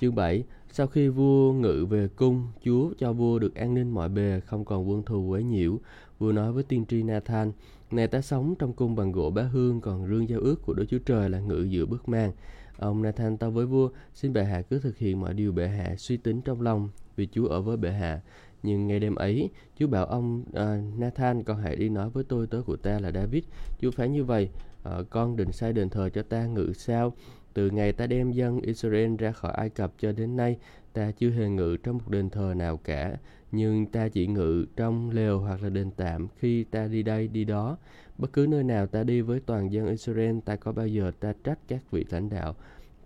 Chương 0.00 0.14
7 0.14 0.44
sau 0.76 0.86
khi 0.86 1.08
vua 1.08 1.52
ngự 1.52 1.86
về 1.90 2.08
cung, 2.16 2.46
chúa 2.64 2.90
cho 2.98 3.12
vua 3.12 3.38
được 3.38 3.54
an 3.54 3.74
ninh 3.74 3.90
mọi 3.90 4.08
bề, 4.08 4.40
không 4.40 4.64
còn 4.64 4.90
quân 4.90 5.02
thù 5.02 5.22
quấy 5.22 5.44
nhiễu. 5.44 5.78
Vua 6.18 6.32
nói 6.32 6.52
với 6.52 6.62
tiên 6.62 6.84
tri 6.88 7.02
Nathan 7.02 7.52
này 7.94 8.08
ta 8.08 8.20
sống 8.20 8.54
trong 8.58 8.72
cung 8.72 8.96
bằng 8.96 9.12
gỗ 9.12 9.30
bá 9.30 9.42
hương 9.42 9.80
còn 9.80 10.06
rương 10.06 10.28
giao 10.28 10.40
ước 10.40 10.62
của 10.62 10.74
Đức 10.74 10.84
Chúa 10.88 10.98
Trời 10.98 11.30
là 11.30 11.40
ngự 11.40 11.62
giữa 11.62 11.86
bước 11.86 12.08
mang 12.08 12.32
ông 12.78 13.02
Nathan 13.02 13.36
tâu 13.36 13.50
với 13.50 13.66
vua 13.66 13.90
xin 14.14 14.32
bệ 14.32 14.44
hạ 14.44 14.62
cứ 14.62 14.78
thực 14.78 14.98
hiện 14.98 15.20
mọi 15.20 15.34
điều 15.34 15.52
bệ 15.52 15.68
hạ 15.68 15.94
suy 15.96 16.16
tính 16.16 16.40
trong 16.42 16.60
lòng 16.60 16.88
vì 17.16 17.28
Chúa 17.32 17.46
ở 17.46 17.60
với 17.60 17.76
bệ 17.76 17.90
hạ 17.90 18.20
nhưng 18.64 18.86
ngày 18.86 19.00
đêm 19.00 19.14
ấy, 19.14 19.50
Chúa 19.78 19.86
bảo 19.86 20.06
ông 20.06 20.44
uh, 20.48 20.98
Nathan 20.98 21.42
con 21.42 21.58
hãy 21.58 21.76
đi 21.76 21.88
nói 21.88 22.10
với 22.10 22.24
tôi 22.24 22.46
tớ 22.46 22.62
của 22.66 22.76
ta 22.76 22.98
là 22.98 23.10
David. 23.10 23.44
Chúa 23.80 23.90
phán 23.90 24.12
như 24.12 24.24
vậy, 24.24 24.48
uh, 24.88 25.10
con 25.10 25.36
định 25.36 25.52
sai 25.52 25.72
đền 25.72 25.90
thờ 25.90 26.08
cho 26.08 26.22
ta 26.22 26.46
ngự 26.46 26.72
sao? 26.76 27.12
Từ 27.54 27.70
ngày 27.70 27.92
ta 27.92 28.06
đem 28.06 28.32
dân 28.32 28.60
Israel 28.60 29.16
ra 29.16 29.32
khỏi 29.32 29.52
Ai 29.52 29.68
Cập 29.68 29.92
cho 29.98 30.12
đến 30.12 30.36
nay, 30.36 30.56
ta 30.92 31.10
chưa 31.10 31.30
hề 31.30 31.48
ngự 31.48 31.76
trong 31.82 31.98
một 31.98 32.08
đền 32.08 32.30
thờ 32.30 32.54
nào 32.56 32.76
cả, 32.76 33.16
nhưng 33.54 33.86
ta 33.86 34.08
chỉ 34.08 34.26
ngự 34.26 34.66
trong 34.76 35.10
lều 35.10 35.38
hoặc 35.40 35.62
là 35.62 35.68
đền 35.68 35.90
tạm 35.96 36.28
khi 36.38 36.64
ta 36.64 36.86
đi 36.86 37.02
đây 37.02 37.28
đi 37.28 37.44
đó. 37.44 37.76
Bất 38.18 38.32
cứ 38.32 38.46
nơi 38.48 38.64
nào 38.64 38.86
ta 38.86 39.02
đi 39.02 39.20
với 39.20 39.40
toàn 39.40 39.72
dân 39.72 39.86
Israel, 39.86 40.38
ta 40.44 40.56
có 40.56 40.72
bao 40.72 40.86
giờ 40.86 41.12
ta 41.20 41.32
trách 41.44 41.58
các 41.68 41.90
vị 41.90 42.06
lãnh 42.10 42.30
đạo 42.30 42.54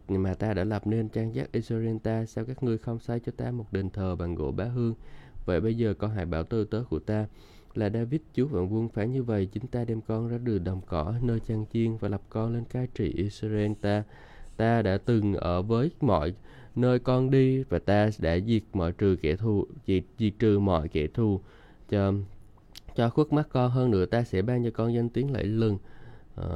mà 0.09 0.35
ta 0.35 0.55
đã 0.55 0.65
lập 0.65 0.87
nên 0.87 1.09
trang 1.09 1.35
giác 1.35 1.53
Israel 1.53 1.97
ta, 2.03 2.27
sao 2.27 2.45
các 2.45 2.63
ngươi 2.63 2.79
không 2.79 2.99
xây 2.99 3.21
cho 3.21 3.33
ta 3.37 3.51
một 3.51 3.73
đền 3.73 3.91
thờ 3.91 4.17
bằng 4.17 4.35
gỗ 4.35 4.53
bá 4.53 4.65
hương? 4.65 4.95
Vậy 5.45 5.61
bây 5.61 5.75
giờ 5.75 5.95
con 5.95 6.11
hãy 6.11 6.27
bảo 6.27 6.45
tư 6.45 6.65
tớ 6.65 6.85
của 6.91 6.99
ta 6.99 7.27
là 7.75 7.91
David 7.91 8.21
chúa 8.35 8.47
vạn 8.47 8.75
quân 8.75 8.89
phải 8.89 9.09
như 9.09 9.23
vậy 9.23 9.47
chính 9.47 9.67
ta 9.67 9.85
đem 9.85 10.01
con 10.01 10.29
ra 10.29 10.39
đường 10.39 10.65
đồng 10.65 10.81
cỏ 10.87 11.15
nơi 11.23 11.41
chăn 11.41 11.65
chiên 11.73 11.97
và 11.97 12.09
lập 12.09 12.23
con 12.29 12.55
lên 12.55 12.65
cai 12.65 12.89
trị 12.95 13.13
Israel 13.17 13.73
ta 13.81 14.03
ta 14.57 14.83
đã 14.83 14.99
từng 14.99 15.35
ở 15.35 15.63
với 15.63 15.91
mọi 16.01 16.35
nơi 16.81 16.99
con 16.99 17.31
đi 17.31 17.63
và 17.63 17.79
ta 17.79 18.11
đã 18.19 18.39
diệt 18.47 18.63
mọi 18.73 18.93
trừ 18.93 19.17
kẻ 19.23 19.37
thù 19.37 19.67
diệt, 19.87 20.05
diệt 20.19 20.33
trừ 20.39 20.59
mọi 20.59 20.89
kẻ 20.89 21.07
thù. 21.07 21.41
Cho 21.89 22.13
cho 22.95 23.11
khuất 23.11 23.33
mắt 23.33 23.49
con 23.51 23.71
hơn 23.71 23.91
nữa 23.91 24.07
ta 24.07 24.23
sẽ 24.23 24.43
ban 24.43 24.65
cho 24.65 24.71
con 24.71 24.95
danh 24.95 25.09
tiếng 25.09 25.33
lẫy 25.33 25.45
lừng. 25.45 25.79
À, 26.37 26.49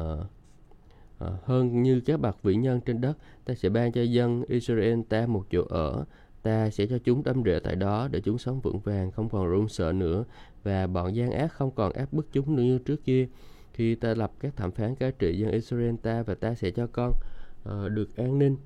à, 1.19 1.29
hơn 1.45 1.83
như 1.83 2.01
các 2.01 2.21
bậc 2.21 2.43
vĩ 2.43 2.55
nhân 2.55 2.81
trên 2.81 3.01
đất 3.01 3.19
ta 3.45 3.55
sẽ 3.55 3.69
ban 3.69 3.93
cho 3.93 4.03
dân 4.03 4.45
Israel 4.49 5.01
ta 5.09 5.27
một 5.27 5.47
chỗ 5.51 5.65
ở. 5.69 6.05
Ta 6.43 6.71
sẽ 6.71 6.87
cho 6.87 6.99
chúng 7.05 7.23
đâm 7.23 7.43
rễ 7.45 7.61
tại 7.65 7.77
đó 7.77 8.09
để 8.11 8.21
chúng 8.21 8.39
sống 8.39 8.61
vững 8.61 8.79
vàng 8.79 9.11
không 9.11 9.29
còn 9.29 9.47
run 9.49 9.69
sợ 9.69 9.93
nữa. 9.93 10.25
Và 10.63 10.87
bọn 10.87 11.17
gian 11.17 11.31
ác 11.31 11.53
không 11.53 11.71
còn 11.71 11.93
áp 11.93 12.13
bức 12.13 12.33
chúng 12.33 12.57
nữa 12.57 12.63
như 12.63 12.79
trước 12.79 13.05
kia. 13.05 13.29
Khi 13.73 13.95
ta 13.95 14.15
lập 14.15 14.33
các 14.41 14.57
thẩm 14.57 14.71
phán 14.71 14.95
cai 14.95 15.13
trị 15.13 15.39
dân 15.39 15.51
Israel 15.51 15.95
ta 16.03 16.23
và 16.23 16.35
ta 16.35 16.55
sẽ 16.55 16.71
cho 16.71 16.87
con 16.87 17.13
uh, 17.69 17.91
được 17.91 18.17
an 18.17 18.39
ninh. 18.39 18.57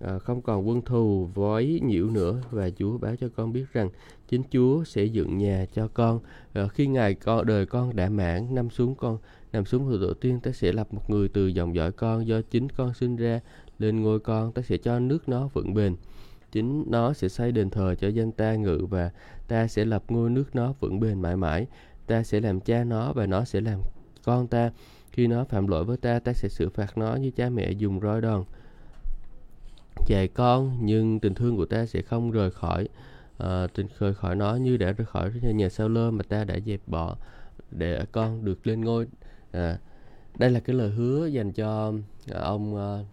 Ờ, 0.00 0.18
không 0.18 0.42
còn 0.42 0.68
quân 0.68 0.82
thù 0.82 1.28
vói 1.34 1.80
nhiễu 1.82 2.10
nữa. 2.10 2.40
Và 2.50 2.70
Chúa 2.70 2.98
báo 2.98 3.16
cho 3.16 3.28
con 3.36 3.52
biết 3.52 3.64
rằng 3.72 3.88
chính 4.28 4.42
Chúa 4.50 4.84
sẽ 4.84 5.04
dựng 5.04 5.38
nhà 5.38 5.66
cho 5.72 5.88
con. 5.88 6.20
À, 6.52 6.68
khi 6.68 6.86
ngày 6.86 7.14
con 7.14 7.46
đời 7.46 7.66
con 7.66 7.96
đã 7.96 8.08
mãn 8.08 8.54
năm 8.54 8.70
xuống 8.70 8.94
con 8.94 9.18
nằm 9.52 9.64
xuống 9.64 9.84
hồi 9.84 9.98
tổ 10.00 10.14
tiên 10.14 10.40
ta 10.40 10.52
sẽ 10.52 10.72
lập 10.72 10.94
một 10.94 11.10
người 11.10 11.28
từ 11.28 11.46
dòng 11.46 11.74
dõi 11.74 11.92
con. 11.92 12.26
Do 12.26 12.40
chính 12.50 12.68
con 12.68 12.94
sinh 12.94 13.16
ra 13.16 13.40
lên 13.78 14.02
ngôi 14.02 14.20
con 14.20 14.52
ta 14.52 14.62
sẽ 14.62 14.76
cho 14.76 14.98
nước 14.98 15.28
nó 15.28 15.48
vững 15.48 15.74
bền. 15.74 15.96
Chính 16.52 16.84
nó 16.90 17.12
sẽ 17.12 17.28
xây 17.28 17.52
đền 17.52 17.70
thờ 17.70 17.94
cho 17.94 18.08
dân 18.08 18.32
ta 18.32 18.54
ngự 18.54 18.86
và 18.90 19.10
ta 19.48 19.66
sẽ 19.66 19.84
lập 19.84 20.04
ngôi 20.08 20.30
nước 20.30 20.54
nó 20.54 20.74
vững 20.80 21.00
bền 21.00 21.22
mãi 21.22 21.36
mãi. 21.36 21.66
Ta 22.06 22.22
sẽ 22.22 22.40
làm 22.40 22.60
cha 22.60 22.84
nó 22.84 23.12
và 23.12 23.26
nó 23.26 23.44
sẽ 23.44 23.60
làm 23.60 23.80
con 24.24 24.46
ta. 24.46 24.70
Khi 25.12 25.26
nó 25.26 25.44
phạm 25.44 25.66
lỗi 25.66 25.84
với 25.84 25.96
ta 25.96 26.18
ta 26.18 26.32
sẽ 26.32 26.48
xử 26.48 26.68
phạt 26.68 26.98
nó 26.98 27.16
như 27.16 27.30
cha 27.30 27.50
mẹ 27.50 27.70
dùng 27.70 28.00
roi 28.00 28.20
đòn 28.20 28.44
dạy 30.06 30.28
con 30.28 30.76
nhưng 30.80 31.20
tình 31.20 31.34
thương 31.34 31.56
của 31.56 31.66
ta 31.66 31.86
sẽ 31.86 32.02
không 32.02 32.30
rời 32.30 32.50
khỏi 32.50 32.88
uh, 33.42 33.74
tình 33.74 33.86
rời 33.98 34.14
khỏi 34.14 34.36
nó 34.36 34.56
như 34.56 34.76
đã 34.76 34.92
rời 34.92 35.06
khỏi 35.06 35.30
nhà 35.42 35.68
sao 35.68 35.88
lơ 35.88 36.10
mà 36.10 36.22
ta 36.22 36.44
đã 36.44 36.58
dẹp 36.66 36.80
bỏ 36.86 37.16
để 37.70 38.04
con 38.12 38.44
được 38.44 38.66
lên 38.66 38.80
ngôi. 38.80 39.06
À, 39.52 39.78
đây 40.38 40.50
là 40.50 40.60
cái 40.60 40.76
lời 40.76 40.90
hứa 40.90 41.26
dành 41.26 41.52
cho 41.52 41.92
ờ, 42.30 42.40
ông 42.40 42.74
uh, 42.74 43.06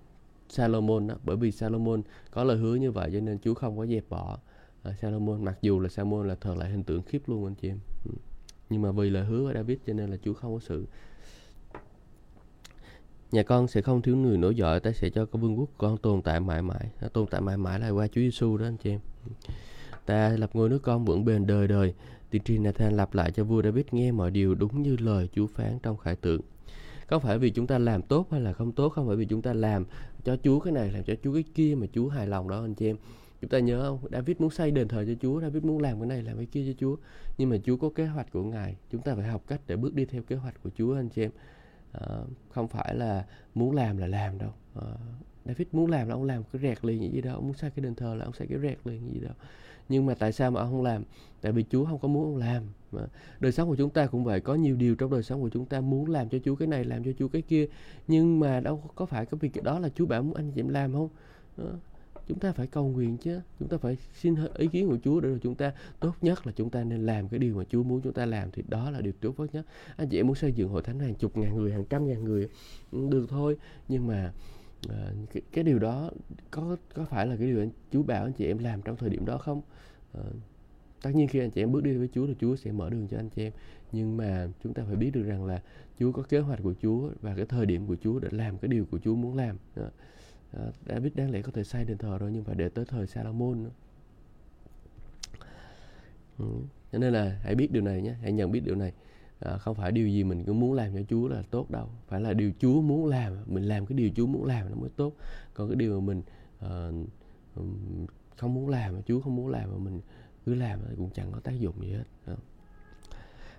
Salomon 0.49 1.07
đó 1.07 1.15
bởi 1.23 1.35
vì 1.35 1.51
Salomon 1.51 2.01
có 2.31 2.43
lời 2.43 2.57
hứa 2.57 2.75
như 2.75 2.91
vậy 2.91 3.09
cho 3.13 3.19
nên 3.19 3.39
Chúa 3.39 3.53
không 3.53 3.77
có 3.77 3.85
dẹp 3.85 4.09
bỏ 4.09 4.37
uh, 4.89 4.95
Salomon. 4.97 5.43
Mặc 5.43 5.57
dù 5.61 5.79
là 5.79 5.89
Salomon 5.89 6.27
là 6.27 6.35
thờ 6.35 6.55
lại 6.55 6.69
hình 6.69 6.83
tượng 6.83 7.01
khiếp 7.01 7.29
luôn 7.29 7.45
anh 7.45 7.55
chị 7.55 7.67
em. 7.67 7.79
Ừ. 8.05 8.11
Nhưng 8.69 8.81
mà 8.81 8.91
vì 8.91 9.09
lời 9.09 9.25
hứa 9.25 9.47
của 9.47 9.53
David 9.53 9.77
cho 9.87 9.93
nên 9.93 10.09
là 10.09 10.17
Chúa 10.23 10.33
không 10.33 10.53
có 10.53 10.59
sự 10.59 10.85
nhà 13.31 13.43
con 13.43 13.67
sẽ 13.67 13.81
không 13.81 14.01
thiếu 14.01 14.15
người 14.15 14.37
nổi 14.37 14.55
dõi 14.55 14.79
ta 14.79 14.91
sẽ 14.91 15.09
cho 15.09 15.25
cái 15.25 15.41
vương 15.41 15.59
quốc 15.59 15.69
con 15.77 15.97
tồn 15.97 16.21
tại 16.21 16.39
mãi 16.39 16.61
mãi. 16.61 16.89
Nó 17.01 17.07
tồn 17.07 17.27
tại 17.27 17.41
mãi 17.41 17.57
mãi 17.57 17.79
là 17.79 17.89
qua 17.89 18.07
Chúa 18.07 18.21
Giêsu 18.21 18.57
đó, 18.57 18.65
anh 18.65 18.77
chị 18.77 18.89
em. 18.89 18.99
Ta 20.05 20.29
lập 20.29 20.49
ngôi 20.53 20.69
nước 20.69 20.79
con 20.81 21.05
vững 21.05 21.25
bền 21.25 21.47
đời 21.47 21.67
đời. 21.67 21.93
Tiên 22.29 22.41
tri 22.45 22.57
Nathan 22.57 22.97
lặp 22.97 23.13
lại 23.13 23.31
cho 23.31 23.43
vua 23.43 23.61
David 23.63 23.85
nghe 23.91 24.11
mọi 24.11 24.31
điều 24.31 24.55
đúng 24.55 24.81
như 24.81 24.97
lời 24.99 25.29
Chúa 25.33 25.47
phán 25.47 25.79
trong 25.83 25.97
khải 25.97 26.15
tượng. 26.15 26.41
Không 27.07 27.21
phải 27.21 27.39
vì 27.39 27.49
chúng 27.49 27.67
ta 27.67 27.77
làm 27.77 28.01
tốt 28.01 28.27
hay 28.31 28.41
là 28.41 28.53
không 28.53 28.71
tốt? 28.71 28.89
Không 28.89 29.07
phải 29.07 29.15
vì 29.15 29.25
chúng 29.25 29.41
ta 29.41 29.53
làm 29.53 29.85
cho 30.23 30.37
Chúa 30.43 30.59
cái 30.59 30.73
này, 30.73 30.91
làm 30.91 31.03
cho 31.03 31.13
Chúa 31.23 31.33
cái 31.33 31.43
kia 31.55 31.75
mà 31.77 31.87
Chúa 31.93 32.09
hài 32.09 32.27
lòng 32.27 32.49
đó, 32.49 32.61
anh 32.61 32.73
chị 32.73 32.89
em. 32.89 32.97
Chúng 33.41 33.49
ta 33.49 33.59
nhớ 33.59 33.81
không? 33.81 34.11
David 34.11 34.37
muốn 34.39 34.49
xây 34.49 34.71
đền 34.71 34.87
thờ 34.87 35.05
cho 35.07 35.13
Chúa, 35.21 35.41
David 35.41 35.63
muốn 35.63 35.81
làm 35.81 35.99
cái 35.99 36.07
này, 36.07 36.23
làm 36.23 36.37
cái 36.37 36.45
kia 36.45 36.63
cho 36.67 36.73
Chúa. 36.79 36.95
Nhưng 37.37 37.49
mà 37.49 37.57
Chúa 37.63 37.77
có 37.77 37.89
kế 37.89 38.05
hoạch 38.05 38.31
của 38.31 38.43
ngài. 38.43 38.75
Chúng 38.91 39.01
ta 39.01 39.15
phải 39.15 39.27
học 39.27 39.43
cách 39.47 39.61
để 39.67 39.75
bước 39.75 39.93
đi 39.93 40.05
theo 40.05 40.21
kế 40.21 40.35
hoạch 40.35 40.63
của 40.63 40.69
Chúa, 40.77 40.95
anh 40.95 41.09
chị 41.09 41.21
em. 41.21 41.31
Ờ, 41.91 42.25
không 42.49 42.67
phải 42.67 42.95
là 42.95 43.25
muốn 43.55 43.75
làm 43.75 43.97
là 43.97 44.07
làm 44.07 44.37
đâu. 44.37 44.51
Uh, 44.79 44.83
David 45.45 45.67
muốn 45.71 45.91
làm 45.91 46.07
là 46.07 46.15
ông 46.15 46.23
làm 46.23 46.43
cái 46.43 46.61
rẹt 46.61 46.85
liền 46.85 47.01
như 47.01 47.09
gì 47.13 47.21
đâu 47.21 47.35
ông 47.35 47.47
muốn 47.47 47.53
xây 47.53 47.69
cái 47.69 47.83
đền 47.83 47.95
thờ 47.95 48.15
là 48.15 48.25
ông 48.25 48.33
xây 48.33 48.47
cái 48.47 48.59
rẹt 48.59 48.77
liền 48.85 49.05
như 49.05 49.13
gì 49.13 49.19
đâu 49.19 49.33
nhưng 49.89 50.05
mà 50.05 50.13
tại 50.13 50.31
sao 50.31 50.51
mà 50.51 50.61
ông 50.61 50.71
không 50.71 50.83
làm? 50.83 51.03
Tại 51.41 51.51
vì 51.51 51.65
Chúa 51.69 51.85
không 51.85 51.99
có 51.99 52.07
muốn 52.07 52.23
ông 52.23 52.37
làm. 52.37 52.63
Mà 52.91 53.01
đời 53.39 53.51
sống 53.51 53.69
của 53.69 53.75
chúng 53.75 53.89
ta 53.89 54.05
cũng 54.07 54.23
vậy 54.23 54.39
có 54.39 54.55
nhiều 54.55 54.75
điều 54.75 54.95
trong 54.95 55.11
đời 55.11 55.23
sống 55.23 55.41
của 55.41 55.49
chúng 55.49 55.65
ta 55.65 55.81
muốn 55.81 56.09
làm 56.09 56.29
cho 56.29 56.37
Chúa 56.45 56.55
cái 56.55 56.67
này 56.67 56.83
làm 56.83 57.03
cho 57.03 57.11
Chúa 57.19 57.27
cái 57.27 57.41
kia 57.41 57.67
nhưng 58.07 58.39
mà 58.39 58.59
đâu 58.59 58.83
có 58.95 59.05
phải 59.05 59.25
cái 59.25 59.37
việc 59.39 59.63
đó 59.63 59.79
là 59.79 59.89
Chúa 59.95 60.05
bảo 60.05 60.23
muốn 60.23 60.33
anh 60.33 60.51
chị 60.51 60.61
em 60.61 60.67
làm 60.67 60.93
không? 60.93 61.09
Ờ, 61.57 61.73
chúng 62.27 62.39
ta 62.39 62.51
phải 62.51 62.67
cầu 62.67 62.87
nguyện 62.87 63.17
chứ. 63.17 63.41
Chúng 63.59 63.67
ta 63.67 63.77
phải 63.77 63.97
xin 64.13 64.35
ý 64.57 64.67
kiến 64.67 64.87
của 64.87 64.97
Chúa 65.03 65.19
để 65.19 65.29
rồi 65.29 65.39
chúng 65.41 65.55
ta 65.55 65.73
tốt 65.99 66.15
nhất 66.21 66.47
là 66.47 66.53
chúng 66.55 66.69
ta 66.69 66.83
nên 66.83 67.05
làm 67.05 67.27
cái 67.27 67.39
điều 67.39 67.55
mà 67.55 67.63
Chúa 67.69 67.83
muốn 67.83 68.01
chúng 68.01 68.13
ta 68.13 68.25
làm 68.25 68.51
thì 68.51 68.63
đó 68.67 68.91
là 68.91 69.01
điều 69.01 69.13
tốt 69.13 69.45
nhất. 69.53 69.65
Anh 69.95 70.09
chị 70.09 70.19
em 70.19 70.27
muốn 70.27 70.35
xây 70.35 70.51
dựng 70.51 70.69
hội 70.69 70.81
thánh 70.81 70.99
hàng 70.99 71.15
chục 71.15 71.37
ngàn 71.37 71.55
người 71.55 71.71
hàng 71.71 71.85
trăm 71.89 72.07
ngàn 72.07 72.23
người 72.23 72.49
ừ, 72.91 73.07
được 73.09 73.25
thôi. 73.29 73.57
Nhưng 73.87 74.07
mà 74.07 74.33
à, 74.89 75.11
cái, 75.33 75.41
cái 75.51 75.63
điều 75.63 75.79
đó 75.79 76.11
có 76.51 76.77
có 76.95 77.05
phải 77.05 77.27
là 77.27 77.35
cái 77.35 77.47
điều 77.47 77.59
anh 77.59 77.69
Chúa 77.91 78.03
bảo 78.03 78.23
anh 78.23 78.33
chị 78.33 78.45
em 78.45 78.57
làm 78.57 78.81
trong 78.81 78.97
thời 78.97 79.09
điểm 79.09 79.25
đó 79.25 79.37
không? 79.37 79.61
À, 80.13 80.23
tất 81.01 81.11
nhiên 81.15 81.27
khi 81.27 81.39
anh 81.39 81.51
chị 81.51 81.61
em 81.61 81.71
bước 81.71 81.83
đi 81.83 81.93
với 81.93 82.09
Chúa 82.13 82.27
thì 82.27 82.35
Chúa 82.39 82.55
sẽ 82.55 82.71
mở 82.71 82.89
đường 82.89 83.07
cho 83.07 83.17
anh 83.17 83.29
chị 83.29 83.43
em. 83.43 83.53
Nhưng 83.91 84.17
mà 84.17 84.47
chúng 84.63 84.73
ta 84.73 84.83
phải 84.87 84.95
biết 84.95 85.11
được 85.13 85.23
rằng 85.23 85.45
là 85.45 85.61
Chúa 85.99 86.11
có 86.11 86.23
kế 86.23 86.39
hoạch 86.39 86.59
của 86.63 86.73
Chúa 86.81 87.09
và 87.21 87.35
cái 87.35 87.45
thời 87.45 87.65
điểm 87.65 87.87
của 87.87 87.95
Chúa 88.03 88.19
để 88.19 88.27
làm 88.31 88.57
cái 88.57 88.69
điều 88.69 88.85
của 88.85 88.99
Chúa 88.99 89.15
muốn 89.15 89.35
làm. 89.35 89.57
Đó. 89.75 89.89
Ờ, 90.51 90.71
đã 90.85 90.95
David 90.95 91.13
đáng 91.15 91.31
lẽ 91.31 91.41
có 91.41 91.51
thể 91.51 91.63
xây 91.63 91.85
đền 91.85 91.97
thờ 91.97 92.17
rồi 92.17 92.31
nhưng 92.31 92.43
phải 92.43 92.55
để 92.55 92.69
tới 92.69 92.85
thời 92.85 93.07
Salomon 93.07 93.63
nữa. 93.63 93.69
Ừ. 96.37 96.45
Cho 96.91 96.99
nên 96.99 97.13
là 97.13 97.39
hãy 97.43 97.55
biết 97.55 97.71
điều 97.71 97.83
này 97.83 98.01
nhé, 98.01 98.15
hãy 98.21 98.31
nhận 98.31 98.51
biết 98.51 98.61
điều 98.65 98.75
này. 98.75 98.93
À, 99.39 99.57
không 99.57 99.75
phải 99.75 99.91
điều 99.91 100.07
gì 100.07 100.23
mình 100.23 100.43
cứ 100.43 100.53
muốn 100.53 100.73
làm 100.73 100.93
cho 100.93 101.01
Chúa 101.09 101.27
là 101.27 101.43
tốt 101.51 101.71
đâu, 101.71 101.89
phải 102.07 102.21
là 102.21 102.33
điều 102.33 102.51
Chúa 102.59 102.81
muốn 102.81 103.05
làm, 103.05 103.33
mình 103.45 103.63
làm 103.63 103.85
cái 103.85 103.97
điều 103.97 104.09
Chúa 104.15 104.25
muốn 104.27 104.45
làm 104.45 104.69
nó 104.69 104.75
mới 104.75 104.89
tốt. 104.95 105.13
Còn 105.53 105.69
cái 105.69 105.75
điều 105.75 106.01
mà 106.01 106.05
mình 106.05 106.21
uh, 106.65 107.07
không 108.37 108.53
muốn 108.53 108.69
làm, 108.69 108.93
mà 108.93 109.01
Chúa 109.07 109.21
không 109.21 109.35
muốn 109.35 109.47
làm 109.47 109.71
mà 109.71 109.77
mình 109.77 110.01
cứ 110.45 110.53
làm 110.55 110.79
thì 110.89 110.95
cũng 110.97 111.09
chẳng 111.13 111.31
có 111.31 111.39
tác 111.39 111.59
dụng 111.59 111.81
gì 111.81 111.91
hết. 111.91 112.03
Đó. 112.27 112.33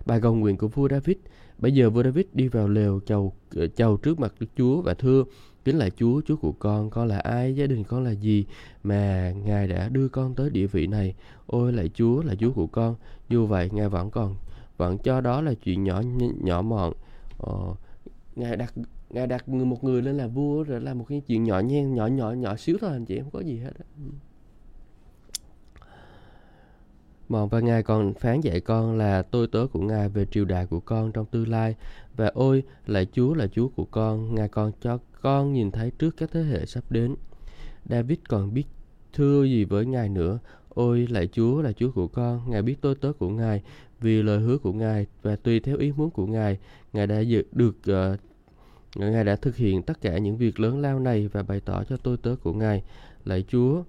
Bài 0.05 0.19
cầu 0.21 0.35
nguyện 0.35 0.57
của 0.57 0.67
vua 0.67 0.89
David. 0.89 1.17
Bây 1.57 1.71
giờ 1.71 1.89
vua 1.89 2.03
David 2.03 2.25
đi 2.33 2.47
vào 2.47 2.67
lều 2.67 2.99
chầu 3.05 3.33
chầu 3.75 3.97
trước 3.97 4.19
mặt 4.19 4.33
Đức 4.39 4.47
Chúa 4.55 4.81
và 4.81 4.93
thưa 4.93 5.23
Kính 5.65 5.77
lại 5.77 5.91
Chúa, 5.95 6.21
Chúa 6.25 6.35
của 6.35 6.51
con, 6.51 6.89
con 6.89 7.07
là 7.07 7.19
ai, 7.19 7.55
gia 7.55 7.67
đình 7.67 7.83
con 7.83 8.03
là 8.03 8.11
gì 8.11 8.45
mà 8.83 9.31
Ngài 9.45 9.67
đã 9.67 9.89
đưa 9.89 10.07
con 10.07 10.35
tới 10.35 10.49
địa 10.49 10.67
vị 10.67 10.87
này. 10.87 11.13
Ôi 11.47 11.73
lại 11.73 11.89
Chúa 11.93 12.21
là 12.21 12.35
Chúa 12.35 12.51
của 12.51 12.67
con. 12.67 12.95
Dù 13.29 13.45
vậy 13.45 13.69
Ngài 13.73 13.89
vẫn 13.89 14.09
còn 14.11 14.35
vẫn 14.77 14.97
cho 14.97 15.21
đó 15.21 15.41
là 15.41 15.53
chuyện 15.53 15.83
nhỏ 15.83 16.01
nhỏ 16.41 16.61
mọn. 16.61 16.93
Ờ, 17.37 17.75
Ngài 18.35 18.57
đặt 18.57 18.73
Ngài 19.09 19.27
đặt 19.27 19.49
một 19.49 19.83
người 19.83 20.01
lên 20.01 20.17
là 20.17 20.27
vua 20.27 20.63
rồi 20.63 20.81
là 20.81 20.93
một 20.93 21.05
cái 21.09 21.21
chuyện 21.27 21.43
nhỏ 21.43 21.59
nhen 21.59 21.93
nhỏ 21.93 22.07
nhỏ 22.07 22.31
nhỏ 22.31 22.55
xíu 22.55 22.77
thôi 22.81 22.91
anh 22.91 23.05
chị 23.05 23.19
không 23.19 23.31
có 23.31 23.39
gì 23.39 23.57
hết. 23.57 23.71
Mòn 27.29 27.49
và 27.49 27.59
Ngài 27.59 27.83
còn 27.83 28.13
phán 28.13 28.41
dạy 28.41 28.59
con 28.59 28.97
là 28.97 29.21
tôi 29.21 29.47
tớ 29.47 29.67
của 29.71 29.81
Ngài 29.81 30.09
về 30.09 30.25
triều 30.25 30.45
đại 30.45 30.65
của 30.65 30.79
con 30.79 31.11
trong 31.11 31.25
tương 31.25 31.47
lai. 31.47 31.75
Và 32.15 32.31
ôi, 32.33 32.63
lại 32.87 33.07
Chúa 33.11 33.33
là 33.33 33.47
Chúa 33.47 33.67
của 33.67 33.85
con, 33.85 34.35
Ngài 34.35 34.47
còn 34.47 34.71
cho 34.81 34.99
con 35.21 35.53
nhìn 35.53 35.71
thấy 35.71 35.91
trước 35.99 36.17
các 36.17 36.29
thế 36.33 36.43
hệ 36.43 36.65
sắp 36.65 36.83
đến. 36.89 37.15
David 37.89 38.19
còn 38.27 38.53
biết 38.53 38.65
thưa 39.13 39.43
gì 39.43 39.63
với 39.63 39.85
Ngài 39.85 40.09
nữa. 40.09 40.39
Ôi, 40.69 41.07
lại 41.09 41.27
Chúa 41.31 41.61
là 41.61 41.71
Chúa 41.71 41.91
của 41.91 42.07
con, 42.07 42.49
Ngài 42.49 42.61
biết 42.61 42.75
tôi 42.81 42.95
tớ 42.95 43.13
của 43.13 43.29
Ngài, 43.29 43.61
vì 43.99 44.23
lời 44.23 44.39
hứa 44.39 44.57
của 44.57 44.73
Ngài 44.73 45.05
và 45.21 45.35
tùy 45.35 45.59
theo 45.59 45.77
ý 45.77 45.91
muốn 45.91 46.09
của 46.09 46.25
Ngài, 46.25 46.57
Ngài 46.93 47.07
đã 47.07 47.21
được 47.51 47.75
uh, 47.91 48.19
Ngài 48.95 49.23
đã 49.23 49.35
thực 49.35 49.55
hiện 49.55 49.83
tất 49.83 50.01
cả 50.01 50.17
những 50.17 50.37
việc 50.37 50.59
lớn 50.59 50.81
lao 50.81 50.99
này 50.99 51.27
và 51.27 51.43
bày 51.43 51.59
tỏ 51.59 51.83
cho 51.83 51.97
tôi 51.97 52.17
tớ 52.17 52.35
của 52.43 52.53
Ngài. 52.53 52.83
Lạy 53.25 53.43
Chúa, 53.47 53.83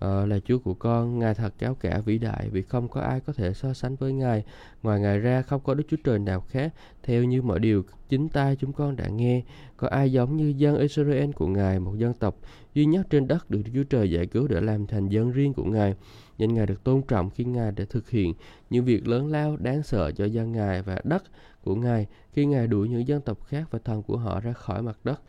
Ờ, 0.00 0.26
là 0.26 0.38
Chúa 0.44 0.58
của 0.58 0.74
con, 0.74 1.18
Ngài 1.18 1.34
thật 1.34 1.54
cao 1.58 1.74
cả 1.74 2.00
vĩ 2.04 2.18
đại 2.18 2.48
vì 2.52 2.62
không 2.62 2.88
có 2.88 3.00
ai 3.00 3.20
có 3.20 3.32
thể 3.32 3.54
so 3.54 3.72
sánh 3.72 3.96
với 3.96 4.12
Ngài. 4.12 4.44
Ngoài 4.82 5.00
Ngài 5.00 5.18
ra 5.18 5.42
không 5.42 5.60
có 5.64 5.74
Đức 5.74 5.84
Chúa 5.88 5.96
Trời 6.04 6.18
nào 6.18 6.40
khác. 6.40 6.74
Theo 7.02 7.24
như 7.24 7.42
mọi 7.42 7.58
điều 7.58 7.82
chính 8.08 8.28
tai 8.28 8.56
chúng 8.56 8.72
con 8.72 8.96
đã 8.96 9.08
nghe, 9.08 9.42
có 9.76 9.88
ai 9.88 10.12
giống 10.12 10.36
như 10.36 10.54
dân 10.56 10.76
Israel 10.76 11.30
của 11.30 11.46
Ngài, 11.46 11.80
một 11.80 11.94
dân 11.96 12.14
tộc 12.14 12.36
duy 12.74 12.84
nhất 12.84 13.06
trên 13.10 13.28
đất 13.28 13.50
được 13.50 13.62
Đức 13.64 13.70
Chúa 13.74 13.84
Trời 13.84 14.10
giải 14.10 14.26
cứu 14.26 14.48
để 14.48 14.60
làm 14.60 14.86
thành 14.86 15.08
dân 15.08 15.30
riêng 15.30 15.54
của 15.54 15.64
Ngài. 15.64 15.94
Nên 16.38 16.54
Ngài 16.54 16.66
được 16.66 16.84
tôn 16.84 17.02
trọng 17.02 17.30
khi 17.30 17.44
Ngài 17.44 17.72
đã 17.72 17.84
thực 17.90 18.10
hiện 18.10 18.34
những 18.70 18.84
việc 18.84 19.08
lớn 19.08 19.26
lao 19.26 19.56
đáng 19.56 19.82
sợ 19.82 20.12
cho 20.12 20.24
dân 20.24 20.52
Ngài 20.52 20.82
và 20.82 21.00
đất 21.04 21.22
của 21.64 21.74
Ngài 21.74 22.06
khi 22.32 22.46
Ngài 22.46 22.66
đuổi 22.66 22.88
những 22.88 23.08
dân 23.08 23.20
tộc 23.20 23.44
khác 23.44 23.68
và 23.70 23.78
thần 23.84 24.02
của 24.02 24.16
họ 24.16 24.40
ra 24.40 24.52
khỏi 24.52 24.82
mặt 24.82 24.98
đất 25.04 25.20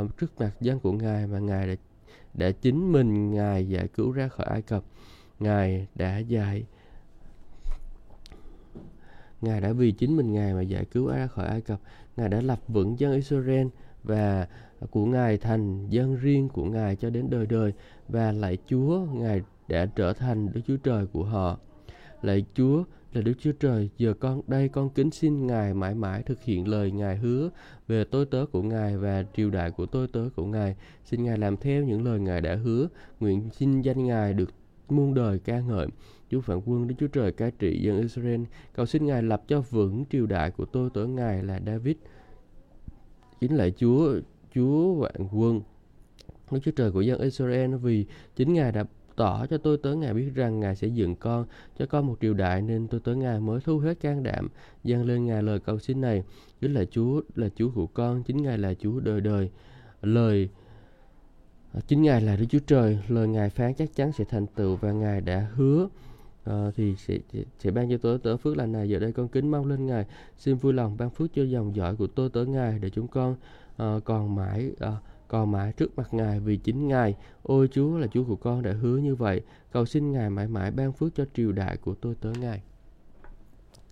uh, 0.00 0.18
trước 0.18 0.40
mặt 0.40 0.50
dân 0.60 0.80
của 0.80 0.92
Ngài 0.92 1.26
mà 1.26 1.38
Ngài 1.38 1.66
đã 1.66 1.74
đã 2.36 2.50
chính 2.50 2.92
mình, 2.92 3.30
Ngài 3.30 3.68
giải 3.68 3.88
cứu 3.88 4.12
ra 4.12 4.28
khỏi 4.28 4.46
Ai 4.46 4.62
Cập. 4.62 4.84
Ngài 5.40 5.86
đã 5.94 6.18
dạy 6.18 6.64
Ngài 9.40 9.60
đã 9.60 9.72
vì 9.72 9.92
chính 9.92 10.16
mình 10.16 10.32
Ngài 10.32 10.54
mà 10.54 10.62
giải 10.62 10.84
cứu 10.84 11.08
ra 11.08 11.26
khỏi 11.26 11.46
Ai 11.46 11.60
Cập. 11.60 11.80
Ngài 12.16 12.28
đã 12.28 12.40
lập 12.40 12.60
vững 12.68 12.98
dân 12.98 13.12
Israel 13.12 13.66
và 14.02 14.48
của 14.90 15.04
Ngài 15.04 15.38
thành 15.38 15.88
dân 15.88 16.16
riêng 16.16 16.48
của 16.48 16.64
Ngài 16.64 16.96
cho 16.96 17.10
đến 17.10 17.30
đời 17.30 17.46
đời, 17.46 17.72
và 18.08 18.32
lại 18.32 18.58
Chúa, 18.66 19.06
Ngài 19.12 19.42
đã 19.68 19.86
trở 19.86 20.12
thành 20.12 20.52
Đức 20.52 20.60
Chúa 20.66 20.76
Trời 20.76 21.06
của 21.06 21.24
họ. 21.24 21.58
Lạy 22.22 22.44
Chúa 22.54 22.84
là 23.12 23.22
Đức 23.22 23.32
Chúa 23.38 23.52
Trời, 23.52 23.90
giờ 23.98 24.14
con 24.20 24.40
đây 24.46 24.68
con 24.68 24.90
kính 24.90 25.10
xin 25.10 25.46
Ngài 25.46 25.74
mãi 25.74 25.94
mãi 25.94 26.22
thực 26.22 26.42
hiện 26.42 26.68
lời 26.68 26.90
Ngài 26.90 27.16
hứa 27.16 27.50
về 27.88 28.04
tôi 28.04 28.26
tớ 28.26 28.46
của 28.52 28.62
Ngài 28.62 28.96
và 28.96 29.24
triều 29.36 29.50
đại 29.50 29.70
của 29.70 29.86
tôi 29.86 30.08
tớ 30.08 30.28
của 30.36 30.44
Ngài. 30.44 30.76
Xin 31.04 31.24
Ngài 31.24 31.38
làm 31.38 31.56
theo 31.56 31.84
những 31.84 32.04
lời 32.04 32.20
Ngài 32.20 32.40
đã 32.40 32.54
hứa, 32.54 32.88
nguyện 33.20 33.50
xin 33.52 33.80
danh 33.80 34.04
Ngài 34.04 34.34
được 34.34 34.50
muôn 34.88 35.14
đời 35.14 35.38
ca 35.38 35.60
ngợi. 35.60 35.86
Chúa 36.30 36.40
Phản 36.40 36.60
Quân 36.64 36.88
Đức 36.88 36.94
Chúa 36.98 37.06
Trời 37.06 37.32
cai 37.32 37.50
trị 37.50 37.82
dân 37.82 38.00
Israel, 38.00 38.42
cầu 38.74 38.86
xin 38.86 39.06
Ngài 39.06 39.22
lập 39.22 39.42
cho 39.48 39.60
vững 39.60 40.04
triều 40.10 40.26
đại 40.26 40.50
của 40.50 40.64
tôi 40.64 40.90
tớ 40.94 41.06
Ngài 41.06 41.42
là 41.42 41.60
David. 41.66 41.96
Chính 43.40 43.56
lại 43.56 43.72
Chúa, 43.76 44.20
Chúa 44.54 44.94
Vạn 44.94 45.28
Quân, 45.32 45.60
Đức 46.50 46.58
Chúa 46.62 46.70
Trời 46.70 46.92
của 46.92 47.00
dân 47.00 47.20
Israel 47.20 47.74
vì 47.74 48.06
chính 48.36 48.52
Ngài 48.52 48.72
đã 48.72 48.84
tỏ 49.16 49.46
cho 49.46 49.58
tôi 49.58 49.78
tới 49.78 49.96
Ngài 49.96 50.14
biết 50.14 50.30
rằng 50.34 50.60
Ngài 50.60 50.76
sẽ 50.76 50.88
dựng 50.88 51.16
con 51.16 51.46
cho 51.78 51.86
con 51.86 52.06
một 52.06 52.16
triều 52.20 52.34
đại 52.34 52.62
nên 52.62 52.88
tôi 52.88 53.00
tới 53.00 53.16
Ngài 53.16 53.40
mới 53.40 53.60
thu 53.60 53.78
hết 53.78 54.00
can 54.00 54.22
đảm 54.22 54.48
dâng 54.84 55.04
lên 55.04 55.26
Ngài 55.26 55.42
lời 55.42 55.60
cầu 55.60 55.78
xin 55.78 56.00
này. 56.00 56.22
Chính 56.60 56.74
là 56.74 56.84
Chúa 56.90 57.20
là 57.34 57.48
Chúa 57.54 57.70
của 57.70 57.86
con 57.86 58.22
chính 58.22 58.42
Ngài 58.42 58.58
là 58.58 58.74
Chúa 58.74 59.00
đời 59.00 59.20
đời. 59.20 59.50
Lời 60.02 60.48
à, 61.72 61.80
chính 61.86 62.02
Ngài 62.02 62.20
là 62.20 62.36
Đức 62.36 62.46
Chúa 62.50 62.58
Trời. 62.66 62.98
Lời 63.08 63.28
Ngài 63.28 63.50
phán 63.50 63.74
chắc 63.74 63.94
chắn 63.94 64.12
sẽ 64.12 64.24
thành 64.24 64.46
tựu 64.46 64.76
và 64.76 64.92
Ngài 64.92 65.20
đã 65.20 65.46
hứa 65.54 65.88
uh, 66.50 66.74
thì 66.76 66.94
sẽ, 66.96 67.18
sẽ 67.58 67.70
ban 67.70 67.90
cho 67.90 67.96
tôi 67.96 68.18
tớ 68.18 68.36
phước 68.36 68.56
lành 68.56 68.72
này. 68.72 68.88
Giờ 68.88 68.98
đây 68.98 69.12
con 69.12 69.28
kính 69.28 69.50
mong 69.50 69.66
lên 69.66 69.86
Ngài 69.86 70.04
xin 70.38 70.56
vui 70.56 70.72
lòng 70.72 70.96
ban 70.96 71.10
phước 71.10 71.34
cho 71.34 71.42
dòng 71.42 71.76
dõi 71.76 71.96
của 71.96 72.06
tôi 72.06 72.30
tới 72.30 72.46
Ngài 72.46 72.78
để 72.78 72.90
chúng 72.90 73.08
con 73.08 73.36
uh, 73.82 74.04
còn 74.04 74.34
mãi 74.34 74.70
uh, 74.84 74.94
còn 75.28 75.52
mãi 75.52 75.72
trước 75.72 75.98
mặt 75.98 76.14
Ngài 76.14 76.40
vì 76.40 76.56
chính 76.56 76.88
Ngài. 76.88 77.14
Ôi 77.42 77.68
Chúa 77.72 77.98
là 77.98 78.06
Chúa 78.06 78.24
của 78.24 78.36
con 78.36 78.62
đã 78.62 78.72
hứa 78.72 78.96
như 78.96 79.14
vậy. 79.14 79.42
Cầu 79.72 79.86
xin 79.86 80.12
Ngài 80.12 80.30
mãi 80.30 80.48
mãi 80.48 80.70
ban 80.70 80.92
phước 80.92 81.14
cho 81.14 81.24
triều 81.34 81.52
đại 81.52 81.76
của 81.76 81.94
tôi 81.94 82.14
tới 82.20 82.32
Ngài. 82.40 82.62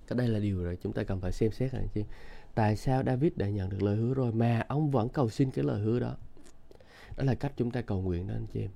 Cái 0.07 0.17
đây 0.17 0.29
là 0.29 0.39
điều 0.39 0.65
rồi 0.65 0.79
chúng 0.83 0.93
ta 0.93 1.03
cần 1.03 1.21
phải 1.21 1.33
xem 1.33 1.53
xét 1.53 1.73
anh 1.73 1.87
chứ. 1.95 2.03
Tại 2.55 2.77
sao 2.77 3.03
David 3.07 3.33
đã 3.37 3.49
nhận 3.49 3.71
được 3.71 3.83
lời 3.83 3.97
hứa 3.97 4.15
rồi 4.15 4.33
mà 4.33 4.63
ông 4.69 4.91
vẫn 4.91 5.09
cầu 5.09 5.31
xin 5.31 5.51
cái 5.51 5.65
lời 5.65 5.81
hứa 5.81 6.01
đó? 6.01 6.17
Đó 7.17 7.25
là 7.25 7.35
cách 7.35 7.53
chúng 7.57 7.71
ta 7.71 7.81
cầu 7.81 8.01
nguyện 8.01 8.27
đó 8.27 8.35
anh 8.35 8.47
chị 8.53 8.61
em. 8.61 8.71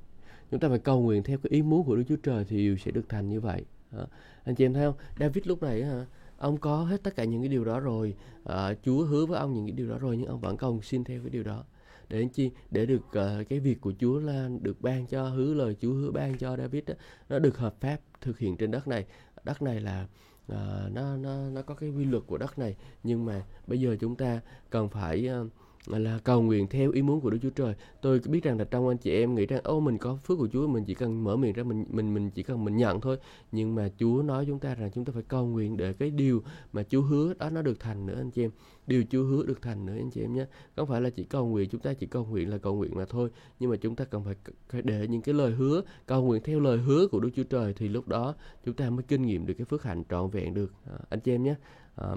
Chúng 0.50 0.60
ta 0.60 0.68
phải 0.68 0.78
cầu 0.78 1.00
nguyện 1.00 1.22
theo 1.22 1.38
cái 1.38 1.50
ý 1.50 1.62
muốn 1.62 1.84
của 1.84 1.96
Đức 1.96 2.04
Chúa 2.08 2.16
Trời 2.16 2.44
thì 2.48 2.56
điều 2.56 2.76
sẽ 2.76 2.90
được 2.90 3.08
thành 3.08 3.28
như 3.28 3.40
vậy. 3.40 3.64
À, 3.90 4.06
Anh 4.44 4.54
chị 4.54 4.64
em 4.64 4.74
thấy 4.74 4.84
không? 4.84 4.94
David 5.18 5.46
lúc 5.46 5.62
này 5.62 5.84
hả? 5.84 6.06
ông 6.38 6.56
có 6.56 6.84
hết 6.84 7.02
tất 7.02 7.16
cả 7.16 7.24
những 7.24 7.42
cái 7.42 7.48
điều 7.48 7.64
đó 7.64 7.80
rồi 7.80 8.14
à, 8.44 8.74
Chúa 8.84 9.04
hứa 9.04 9.26
với 9.26 9.38
ông 9.38 9.54
những 9.54 9.66
cái 9.66 9.72
điều 9.72 9.88
đó 9.88 9.98
rồi 9.98 10.16
nhưng 10.16 10.28
ông 10.28 10.40
vẫn 10.40 10.56
cầu 10.56 10.82
xin 10.82 11.04
theo 11.04 11.20
cái 11.20 11.30
điều 11.30 11.42
đó 11.42 11.64
để 12.08 12.28
chi? 12.32 12.50
Để 12.70 12.86
được 12.86 13.02
uh, 13.06 13.48
cái 13.48 13.60
việc 13.60 13.80
của 13.80 13.92
Chúa 13.98 14.20
là 14.20 14.48
được 14.62 14.80
ban 14.80 15.06
cho 15.06 15.28
hứa 15.28 15.54
lời 15.54 15.76
Chúa 15.80 15.92
hứa 15.92 16.10
ban 16.10 16.38
cho 16.38 16.56
David 16.56 16.84
đó, 16.86 16.94
nó 17.28 17.38
được 17.38 17.58
hợp 17.58 17.74
pháp 17.80 18.00
thực 18.20 18.38
hiện 18.38 18.56
trên 18.56 18.70
đất 18.70 18.88
này. 18.88 19.06
Đất 19.44 19.62
này 19.62 19.80
là 19.80 20.06
uh, 20.52 20.58
nó 20.92 21.16
nó 21.16 21.50
nó 21.50 21.62
có 21.62 21.74
cái 21.74 21.90
quy 21.90 22.04
luật 22.04 22.22
của 22.26 22.38
đất 22.38 22.58
này. 22.58 22.76
Nhưng 23.02 23.24
mà 23.24 23.42
bây 23.66 23.80
giờ 23.80 23.96
chúng 24.00 24.16
ta 24.16 24.40
cần 24.70 24.88
phải 24.88 25.28
uh, 25.42 25.52
là 25.96 26.18
cầu 26.24 26.42
nguyện 26.42 26.66
theo 26.66 26.90
ý 26.90 27.02
muốn 27.02 27.20
của 27.20 27.30
Đức 27.30 27.38
Chúa 27.42 27.50
Trời. 27.50 27.74
Tôi 28.02 28.20
biết 28.28 28.44
rằng 28.44 28.58
là 28.58 28.64
trong 28.64 28.88
anh 28.88 28.98
chị 28.98 29.10
em 29.10 29.34
nghĩ 29.34 29.46
rằng 29.46 29.60
ô 29.64 29.80
mình 29.80 29.98
có 29.98 30.18
phước 30.24 30.38
của 30.38 30.48
Chúa 30.52 30.66
mình 30.66 30.84
chỉ 30.84 30.94
cần 30.94 31.24
mở 31.24 31.36
miệng 31.36 31.52
ra 31.52 31.62
mình 31.62 31.84
mình 31.90 32.14
mình 32.14 32.30
chỉ 32.30 32.42
cần 32.42 32.64
mình 32.64 32.76
nhận 32.76 33.00
thôi. 33.00 33.18
Nhưng 33.52 33.74
mà 33.74 33.88
Chúa 33.98 34.22
nói 34.22 34.44
chúng 34.46 34.58
ta 34.58 34.74
rằng 34.74 34.90
chúng 34.94 35.04
ta 35.04 35.12
phải 35.12 35.22
cầu 35.22 35.46
nguyện 35.46 35.76
để 35.76 35.92
cái 35.92 36.10
điều 36.10 36.42
mà 36.72 36.82
Chúa 36.82 37.02
hứa 37.02 37.34
đó 37.34 37.50
nó 37.50 37.62
được 37.62 37.80
thành 37.80 38.06
nữa 38.06 38.14
anh 38.16 38.30
chị 38.30 38.44
em. 38.44 38.50
Điều 38.86 39.04
Chúa 39.10 39.22
hứa 39.22 39.42
được 39.42 39.62
thành 39.62 39.86
nữa 39.86 39.94
anh 39.96 40.10
chị 40.10 40.20
em 40.20 40.34
nhé. 40.34 40.46
Không 40.76 40.88
phải 40.88 41.00
là 41.00 41.10
chỉ 41.10 41.24
cầu 41.24 41.46
nguyện 41.46 41.68
chúng 41.70 41.80
ta 41.80 41.94
chỉ 41.94 42.06
cầu 42.06 42.24
nguyện 42.24 42.50
là 42.50 42.58
cầu 42.58 42.74
nguyện 42.74 42.94
mà 42.94 43.04
thôi, 43.08 43.30
nhưng 43.60 43.70
mà 43.70 43.76
chúng 43.76 43.96
ta 43.96 44.04
cần 44.04 44.24
phải 44.24 44.34
phải 44.68 44.82
để 44.82 45.08
những 45.08 45.22
cái 45.22 45.34
lời 45.34 45.52
hứa 45.52 45.82
cầu 46.06 46.22
nguyện 46.22 46.42
theo 46.42 46.60
lời 46.60 46.78
hứa 46.78 47.06
của 47.06 47.20
Đức 47.20 47.30
Chúa 47.36 47.44
Trời 47.44 47.74
thì 47.76 47.88
lúc 47.88 48.08
đó 48.08 48.34
chúng 48.64 48.74
ta 48.74 48.90
mới 48.90 49.02
kinh 49.02 49.22
nghiệm 49.22 49.46
được 49.46 49.54
cái 49.58 49.64
phước 49.64 49.82
hạnh 49.82 50.02
trọn 50.10 50.30
vẹn 50.30 50.54
được 50.54 50.72
à, 50.86 50.98
anh 51.08 51.20
chị 51.20 51.32
em 51.32 51.42
nhé. 51.42 51.54
À, 51.94 52.14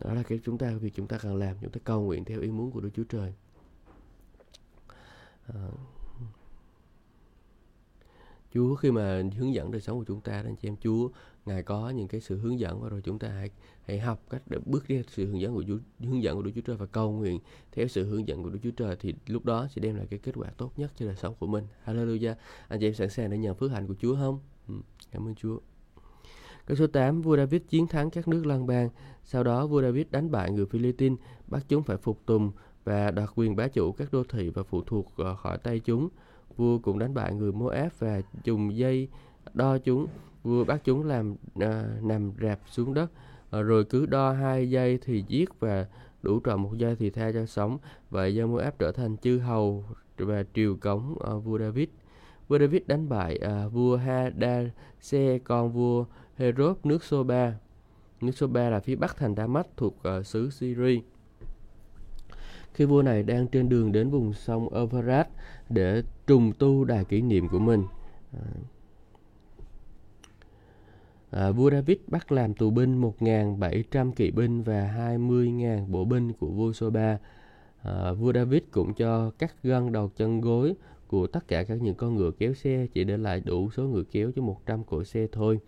đó 0.00 0.14
là 0.14 0.22
cái 0.22 0.40
chúng 0.44 0.58
ta 0.58 0.72
việc 0.72 0.94
chúng 0.94 1.06
ta 1.06 1.18
cần 1.18 1.36
làm 1.36 1.56
chúng 1.60 1.70
ta 1.70 1.80
cầu 1.84 2.02
nguyện 2.02 2.24
theo 2.24 2.40
ý 2.40 2.50
muốn 2.50 2.70
của 2.70 2.80
Đức 2.80 2.90
Chúa 2.94 3.04
Trời 3.04 3.32
à, 5.46 5.68
Chúa 8.54 8.74
khi 8.74 8.90
mà 8.90 9.22
hướng 9.38 9.54
dẫn 9.54 9.70
đời 9.70 9.80
sống 9.80 9.98
của 9.98 10.04
chúng 10.04 10.20
ta 10.20 10.32
anh 10.32 10.56
chị 10.56 10.68
em 10.68 10.76
Chúa 10.76 11.08
ngài 11.46 11.62
có 11.62 11.90
những 11.90 12.08
cái 12.08 12.20
sự 12.20 12.38
hướng 12.38 12.60
dẫn 12.60 12.80
và 12.80 12.88
rồi 12.88 13.00
chúng 13.02 13.18
ta 13.18 13.28
hãy 13.28 13.50
hãy 13.84 13.98
học 13.98 14.22
cách 14.30 14.42
để 14.46 14.58
bước 14.66 14.88
đi 14.88 15.02
sự 15.08 15.26
hướng 15.26 15.40
dẫn 15.40 15.54
của 15.54 15.64
Chúa 15.66 15.78
hướng 16.00 16.22
dẫn 16.22 16.36
của 16.36 16.42
Đức 16.42 16.50
Chúa 16.54 16.60
Trời 16.60 16.76
và 16.76 16.86
cầu 16.86 17.12
nguyện 17.12 17.40
theo 17.72 17.88
sự 17.88 18.04
hướng 18.04 18.28
dẫn 18.28 18.42
của 18.42 18.50
Đức 18.50 18.58
Chúa 18.62 18.70
Trời 18.70 18.96
thì 19.00 19.14
lúc 19.26 19.44
đó 19.44 19.68
sẽ 19.70 19.80
đem 19.80 19.94
lại 19.94 20.06
cái 20.10 20.18
kết 20.18 20.32
quả 20.34 20.50
tốt 20.56 20.72
nhất 20.76 20.92
cho 20.96 21.06
đời 21.06 21.16
sống 21.16 21.34
của 21.38 21.46
mình. 21.46 21.64
Hallelujah. 21.84 22.34
Anh 22.68 22.80
chị 22.80 22.86
em 22.86 22.94
sẵn 22.94 23.10
sàng 23.10 23.30
để 23.30 23.38
nhận 23.38 23.54
phước 23.54 23.70
hạnh 23.70 23.86
của 23.86 23.94
Chúa 24.00 24.16
không? 24.16 24.40
Ừ, 24.68 24.74
cảm 25.12 25.28
ơn 25.28 25.34
Chúa. 25.34 25.58
Câu 26.68 26.76
số 26.76 26.86
8, 26.86 27.22
vua 27.22 27.36
David 27.36 27.62
chiến 27.68 27.86
thắng 27.86 28.10
các 28.10 28.28
nước 28.28 28.46
lân 28.46 28.66
bang. 28.66 28.88
Sau 29.24 29.44
đó 29.44 29.66
vua 29.66 29.82
David 29.82 30.06
đánh 30.10 30.30
bại 30.30 30.50
người 30.50 30.66
Philippines, 30.66 31.18
bắt 31.46 31.64
chúng 31.68 31.82
phải 31.82 31.96
phục 31.96 32.26
tùng 32.26 32.52
và 32.84 33.10
đoạt 33.10 33.28
quyền 33.34 33.56
bá 33.56 33.68
chủ 33.68 33.92
các 33.92 34.12
đô 34.12 34.24
thị 34.24 34.50
và 34.50 34.62
phụ 34.62 34.82
thuộc 34.86 35.12
ờ, 35.16 35.36
khỏi 35.36 35.58
tay 35.58 35.80
chúng. 35.80 36.08
Vua 36.56 36.78
cũng 36.78 36.98
đánh 36.98 37.14
bại 37.14 37.34
người 37.34 37.52
Moab 37.52 37.92
và 37.98 38.20
dùng 38.44 38.76
dây 38.76 39.08
đo 39.54 39.78
chúng. 39.78 40.06
Vua 40.42 40.64
bắt 40.64 40.80
chúng 40.84 41.06
làm 41.06 41.36
à, 41.60 41.84
nằm 42.02 42.32
rạp 42.42 42.60
xuống 42.70 42.94
đất, 42.94 43.10
à, 43.50 43.60
rồi 43.60 43.84
cứ 43.84 44.06
đo 44.06 44.32
hai 44.32 44.70
giây 44.70 44.98
thì 45.04 45.24
giết 45.28 45.60
và 45.60 45.86
đủ 46.22 46.40
tròn 46.40 46.62
một 46.62 46.72
giây 46.78 46.96
thì 46.96 47.10
tha 47.10 47.32
cho 47.32 47.46
sống. 47.46 47.78
Vậy 48.10 48.34
dân 48.34 48.52
Moab 48.52 48.74
trở 48.78 48.92
thành 48.92 49.16
chư 49.16 49.38
hầu 49.38 49.84
và 50.18 50.44
triều 50.54 50.76
cống 50.76 51.18
à, 51.20 51.34
vua 51.34 51.58
David. 51.58 51.88
Vua 52.48 52.58
David 52.58 52.82
đánh 52.86 53.08
bại 53.08 53.36
à, 53.36 53.66
vua 53.68 53.96
Hadase 53.96 55.38
con 55.44 55.72
vua 55.72 56.04
Herod 56.36 56.76
nước 56.84 57.04
Soba. 57.04 57.54
Nước 58.20 58.36
Soba 58.36 58.70
là 58.70 58.80
phía 58.80 58.96
bắc 58.96 59.16
thành 59.16 59.34
Damas 59.36 59.66
thuộc 59.76 59.96
uh, 60.18 60.26
xứ 60.26 60.50
Syria. 60.50 61.00
Khi 62.74 62.84
vua 62.84 63.02
này 63.02 63.22
đang 63.22 63.46
trên 63.46 63.68
đường 63.68 63.92
đến 63.92 64.10
vùng 64.10 64.32
sông 64.32 64.74
Euphrates 64.74 65.32
để 65.68 66.02
trùng 66.26 66.52
tu 66.58 66.84
đài 66.84 67.04
kỷ 67.04 67.22
niệm 67.22 67.48
của 67.48 67.58
mình. 67.58 67.84
À, 68.32 68.46
à, 71.30 71.50
vua 71.50 71.70
David 71.70 71.98
bắt 72.06 72.32
làm 72.32 72.54
tù 72.54 72.70
binh 72.70 73.00
1.700 73.00 74.12
kỵ 74.12 74.30
binh 74.30 74.62
và 74.62 74.94
20.000 74.98 75.86
bộ 75.86 76.04
binh 76.04 76.32
của 76.32 76.48
vua 76.48 76.72
Soba. 76.72 77.18
À, 77.82 78.12
vua 78.12 78.32
David 78.32 78.62
cũng 78.70 78.94
cho 78.94 79.30
cắt 79.38 79.54
gân 79.62 79.92
đầu 79.92 80.10
chân 80.16 80.40
gối 80.40 80.74
của 81.08 81.26
tất 81.26 81.48
cả 81.48 81.64
các 81.64 81.82
những 81.82 81.94
con 81.94 82.16
ngựa 82.16 82.30
kéo 82.30 82.54
xe 82.54 82.86
chỉ 82.94 83.04
để 83.04 83.16
lại 83.16 83.40
đủ 83.44 83.70
số 83.70 83.82
ngựa 83.82 84.02
kéo 84.10 84.30
cho 84.36 84.42
100 84.42 84.84
cỗ 84.84 85.04
xe 85.04 85.26
thôi 85.32 85.60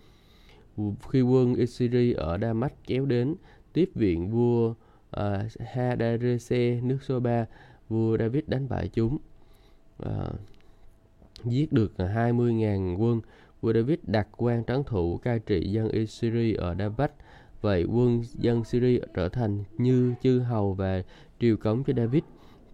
khi 1.10 1.22
quân 1.22 1.54
Assyri 1.54 2.12
ở 2.12 2.38
Damas 2.38 2.72
kéo 2.86 3.06
đến 3.06 3.34
tiếp 3.72 3.90
viện 3.94 4.30
vua 4.30 4.74
à, 5.10 5.44
uh, 5.44 5.68
Hadarese 5.68 6.80
nước 6.82 6.98
Soba, 7.02 7.46
vua 7.88 8.18
David 8.18 8.42
đánh 8.46 8.68
bại 8.68 8.88
chúng, 8.88 9.18
uh, 10.02 10.34
giết 11.44 11.72
được 11.72 11.92
20.000 11.96 12.96
quân. 12.96 13.20
Vua 13.60 13.72
David 13.72 13.98
đặt 14.02 14.28
quan 14.36 14.64
trấn 14.64 14.84
thủ 14.84 15.16
cai 15.16 15.38
trị 15.38 15.70
dân 15.70 15.88
Assyri 15.88 16.54
ở 16.54 16.74
Damas. 16.78 17.10
Vậy 17.60 17.84
quân 17.84 18.22
dân 18.24 18.64
Syria 18.64 18.98
trở 19.14 19.28
thành 19.28 19.64
như 19.78 20.14
chư 20.22 20.38
hầu 20.38 20.74
và 20.74 21.02
triều 21.40 21.56
cống 21.56 21.84
cho 21.84 21.92
David. 21.96 22.22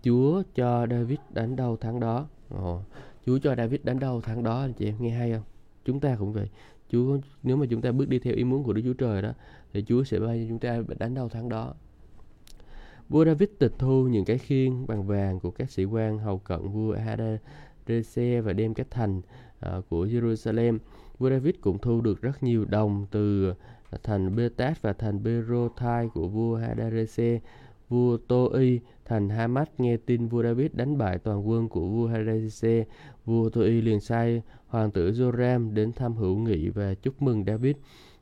Chúa 0.03 0.43
cho 0.55 0.87
David 0.91 1.19
đánh 1.31 1.57
đâu 1.57 1.77
thắng 1.77 2.01
đó. 2.01 2.29
Ồ, 2.49 2.83
Chúa 3.27 3.39
cho 3.39 3.55
David 3.57 3.81
đánh 3.85 4.01
đâu 4.01 4.21
tháng 4.21 4.43
đó 4.43 4.61
anh 4.61 4.73
chị 4.73 4.87
em 4.87 4.95
nghe 4.99 5.11
hay 5.11 5.33
không? 5.33 5.43
Chúng 5.85 6.01
ta 6.01 6.17
cũng 6.19 6.33
vậy. 6.33 6.49
Chúa 6.91 7.19
nếu 7.43 7.57
mà 7.57 7.67
chúng 7.71 7.83
ta 7.83 7.93
bước 7.93 8.09
đi 8.09 8.19
theo 8.19 8.35
ý 8.35 8.45
muốn 8.45 8.65
của 8.65 8.73
Đức 8.73 8.83
Chúa 8.85 8.93
Trời 8.93 9.23
đó 9.23 9.33
thì 9.73 9.85
Chúa 9.87 10.05
sẽ 10.05 10.19
ban 10.19 10.43
cho 10.43 10.49
chúng 10.49 10.59
ta 10.59 10.83
đánh 10.99 11.15
đầu 11.15 11.29
thắng 11.29 11.49
đó. 11.49 11.75
Vua 13.09 13.25
David 13.25 13.49
tịch 13.59 13.73
thu 13.79 14.09
những 14.09 14.25
cái 14.25 14.39
khiên 14.39 14.87
bằng 14.87 15.07
vàng 15.07 15.41
của 15.41 15.51
các 15.51 15.71
sĩ 15.71 15.85
quan 15.85 16.19
hầu 16.19 16.39
cận 16.39 16.69
vua 16.69 16.95
Hadadese 16.95 18.41
và 18.41 18.53
đem 18.53 18.75
các 18.75 18.87
thành 18.91 19.19
uh, 19.19 19.89
của 19.89 20.07
Jerusalem. 20.07 20.79
Vua 21.19 21.31
David 21.31 21.55
cũng 21.61 21.79
thu 21.79 22.01
được 22.01 22.23
rất 22.23 22.43
nhiều 22.43 22.65
đồng 22.65 23.07
từ 23.11 23.55
ờ, 23.91 23.99
thành 24.03 24.37
Betat 24.37 24.83
và 24.83 24.93
thành 24.93 25.23
Berothai 25.23 26.09
của 26.09 26.29
vua 26.29 26.57
Hadadese. 26.57 27.41
Vua 27.89 28.17
Toi 28.29 28.81
thành 29.07 29.29
Hamas 29.29 29.69
nghe 29.79 29.97
tin 29.97 30.29
vua 30.29 30.43
David 30.43 30.71
đánh 30.73 30.99
bại 30.99 31.19
toàn 31.19 31.49
quân 31.49 31.69
của 31.69 31.89
vua 31.89 32.07
Hadadese. 32.07 32.85
Vua 33.25 33.49
Toi 33.49 33.71
liền 33.71 34.01
sai 34.01 34.43
hoàng 34.67 34.91
tử 34.91 35.11
Joram 35.11 35.75
đến 35.75 35.93
thăm 35.93 36.17
hữu 36.17 36.37
nghị 36.37 36.69
và 36.69 36.95
chúc 36.95 37.23
mừng 37.23 37.45
David 37.45 37.77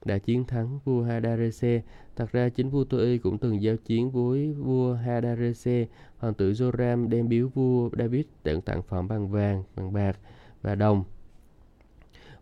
đã 0.05 0.19
chiến 0.19 0.45
thắng 0.45 0.79
vua 0.85 1.03
Hadarese. 1.03 1.83
Thật 2.17 2.33
ra 2.33 2.49
chính 2.49 2.71
vua 2.71 2.85
Toi 2.85 3.19
cũng 3.19 3.39
từng 3.39 3.63
giao 3.63 3.77
chiến 3.77 4.11
với 4.11 4.53
vua 4.53 4.95
Hadarese. 4.95 5.87
Hoàng 6.19 6.35
tử 6.35 6.53
Joram 6.53 7.09
đem 7.09 7.29
biếu 7.29 7.49
vua 7.49 7.91
David 7.99 8.25
tặng 8.43 8.61
tặng 8.61 8.83
phẩm 8.83 9.09
bằng 9.09 9.29
vàng, 9.29 9.63
bằng 9.77 9.93
bạc 9.93 10.19
và 10.63 10.75
đồng. 10.75 11.05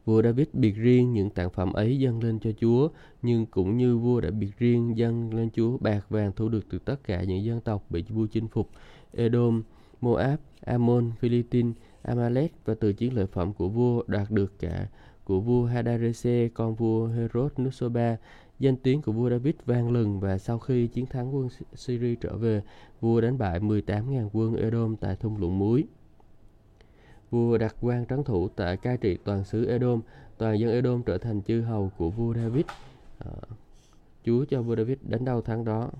Vua 0.05 0.23
David 0.23 0.47
biệt 0.53 0.77
riêng 0.77 1.13
những 1.13 1.31
tặng 1.31 1.51
phẩm 1.51 1.73
ấy 1.73 1.99
dâng 1.99 2.23
lên 2.23 2.39
cho 2.41 2.51
Chúa, 2.61 2.89
nhưng 3.23 3.47
cũng 3.47 3.77
như 3.77 3.97
vua 3.97 4.21
đã 4.21 4.31
biệt 4.31 4.59
riêng 4.59 4.97
dâng 4.97 5.35
lên 5.35 5.51
Chúa 5.51 5.79
bạc 5.79 6.07
vàng 6.09 6.33
thu 6.37 6.49
được 6.49 6.67
từ 6.71 6.79
tất 6.79 7.05
cả 7.05 7.23
những 7.23 7.45
dân 7.45 7.61
tộc 7.61 7.85
bị 7.91 8.05
vua 8.09 8.27
chinh 8.27 8.49
phục, 8.49 8.71
Edom, 9.13 9.63
Moab, 10.01 10.39
Ammon, 10.61 11.11
Philippines, 11.19 11.75
Amalek 12.03 12.53
và 12.65 12.75
từ 12.75 12.93
chiến 12.93 13.15
lợi 13.15 13.27
phẩm 13.27 13.53
của 13.53 13.69
vua 13.69 14.03
đạt 14.07 14.31
được 14.31 14.59
cả 14.59 14.89
của 15.25 15.41
vua 15.41 15.65
Hadarese 15.65 16.49
con 16.55 16.75
vua 16.75 17.07
Herod 17.07 17.53
Nusoba 17.63 18.17
danh 18.59 18.77
tiếng 18.77 19.03
của 19.03 19.13
vua 19.13 19.31
David 19.31 19.55
vang 19.67 19.91
lừng 19.91 20.21
và 20.21 20.39
sau 20.39 20.59
khi 20.59 20.87
chiến 20.87 21.07
thắng 21.07 21.35
quân 21.35 21.49
Syria 21.75 22.15
trở 22.15 22.37
về 22.37 22.63
vua 23.01 23.21
đánh 23.21 23.39
bại 23.39 23.61
18.000 23.61 24.29
quân 24.33 24.55
Edom 24.55 24.97
tại 24.97 25.17
thung 25.17 25.37
lũng 25.37 25.59
muối 25.59 25.85
vua 27.33 27.59
đặt 27.59 27.77
quan 27.81 28.07
trấn 28.07 28.25
thủ 28.25 28.49
tại 28.49 28.77
cai 28.77 28.97
trị 28.97 29.19
toàn 29.25 29.45
xứ 29.45 29.67
Edom 29.67 30.01
toàn 30.39 30.59
dân 30.59 30.71
Edom 30.71 31.03
trở 31.03 31.19
thành 31.19 31.43
chư 31.43 31.61
hầu 31.61 31.91
của 31.99 32.11
vua 32.11 32.35
David 32.35 32.65
à, 33.19 33.31
Chúa 34.25 34.45
cho 34.45 34.63
vua 34.63 34.77
David 34.77 34.99
đánh 35.03 35.25
đầu 35.25 35.43
tháng 35.43 35.65
đó 35.65 35.91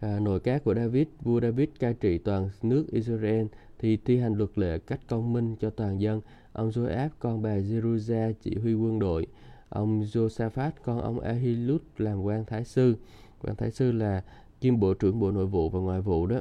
à, 0.00 0.18
nội 0.20 0.40
các 0.40 0.64
của 0.64 0.74
David, 0.74 1.06
vua 1.22 1.40
David 1.40 1.68
cai 1.78 1.94
trị 1.94 2.18
toàn 2.18 2.50
nước 2.62 2.86
Israel 2.92 3.46
thì 3.78 3.96
thi 3.96 4.18
hành 4.18 4.34
luật 4.34 4.58
lệ 4.58 4.78
cách 4.78 5.00
công 5.08 5.32
minh 5.32 5.56
cho 5.60 5.70
toàn 5.70 6.00
dân. 6.00 6.20
Ông 6.52 6.70
Joab 6.70 7.08
con 7.18 7.42
bà 7.42 7.56
Jeruza 7.56 8.32
chỉ 8.42 8.56
huy 8.62 8.74
quân 8.74 8.98
đội. 8.98 9.26
Ông 9.68 10.00
Josaphat 10.00 10.70
con 10.84 11.00
ông 11.00 11.20
Ahilud 11.20 11.80
làm 11.98 12.22
quan 12.22 12.44
thái 12.44 12.64
sư. 12.64 12.96
Quan 13.42 13.56
thái 13.56 13.70
sư 13.70 13.92
là 13.92 14.22
kiêm 14.60 14.80
bộ 14.80 14.94
trưởng 14.94 15.20
bộ 15.20 15.30
nội 15.30 15.46
vụ 15.46 15.68
và 15.70 15.80
ngoại 15.80 16.00
vụ 16.00 16.26
đó. 16.26 16.40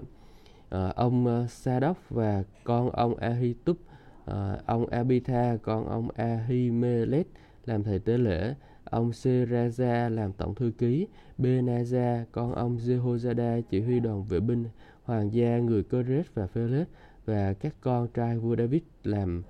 Ờ, 0.69 0.93
ông 0.95 1.43
uh, 1.43 1.49
Sadoc 1.49 1.97
và 2.09 2.43
con 2.63 2.89
ông 2.89 3.15
Ahitub, 3.15 3.77
ờ, 4.25 4.61
ông 4.65 4.85
Abitha 4.87 5.57
con 5.63 5.87
ông 5.87 6.09
Ahimelech 6.15 7.27
làm 7.65 7.83
thầy 7.83 7.99
tế 7.99 8.17
lễ 8.17 8.55
ông 8.93 9.09
Seraza 9.09 10.09
làm 10.09 10.33
tổng 10.33 10.55
thư 10.55 10.71
ký, 10.77 11.07
Benaza 11.37 12.23
con 12.31 12.55
ông 12.55 12.77
Jehozada 12.77 13.61
chỉ 13.69 13.81
huy 13.81 13.99
đoàn 13.99 14.23
vệ 14.23 14.39
binh, 14.39 14.65
hoàng 15.03 15.33
gia 15.33 15.57
người 15.57 15.83
Coret 15.83 16.25
và 16.33 16.47
Phelet 16.47 16.87
và 17.25 17.53
các 17.53 17.75
con 17.81 18.07
trai 18.13 18.37
vua 18.37 18.55
David 18.55 18.81
làm 19.03 19.43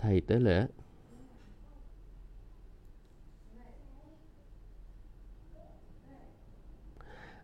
thầy 0.00 0.20
tế 0.20 0.38
lễ. 0.38 0.66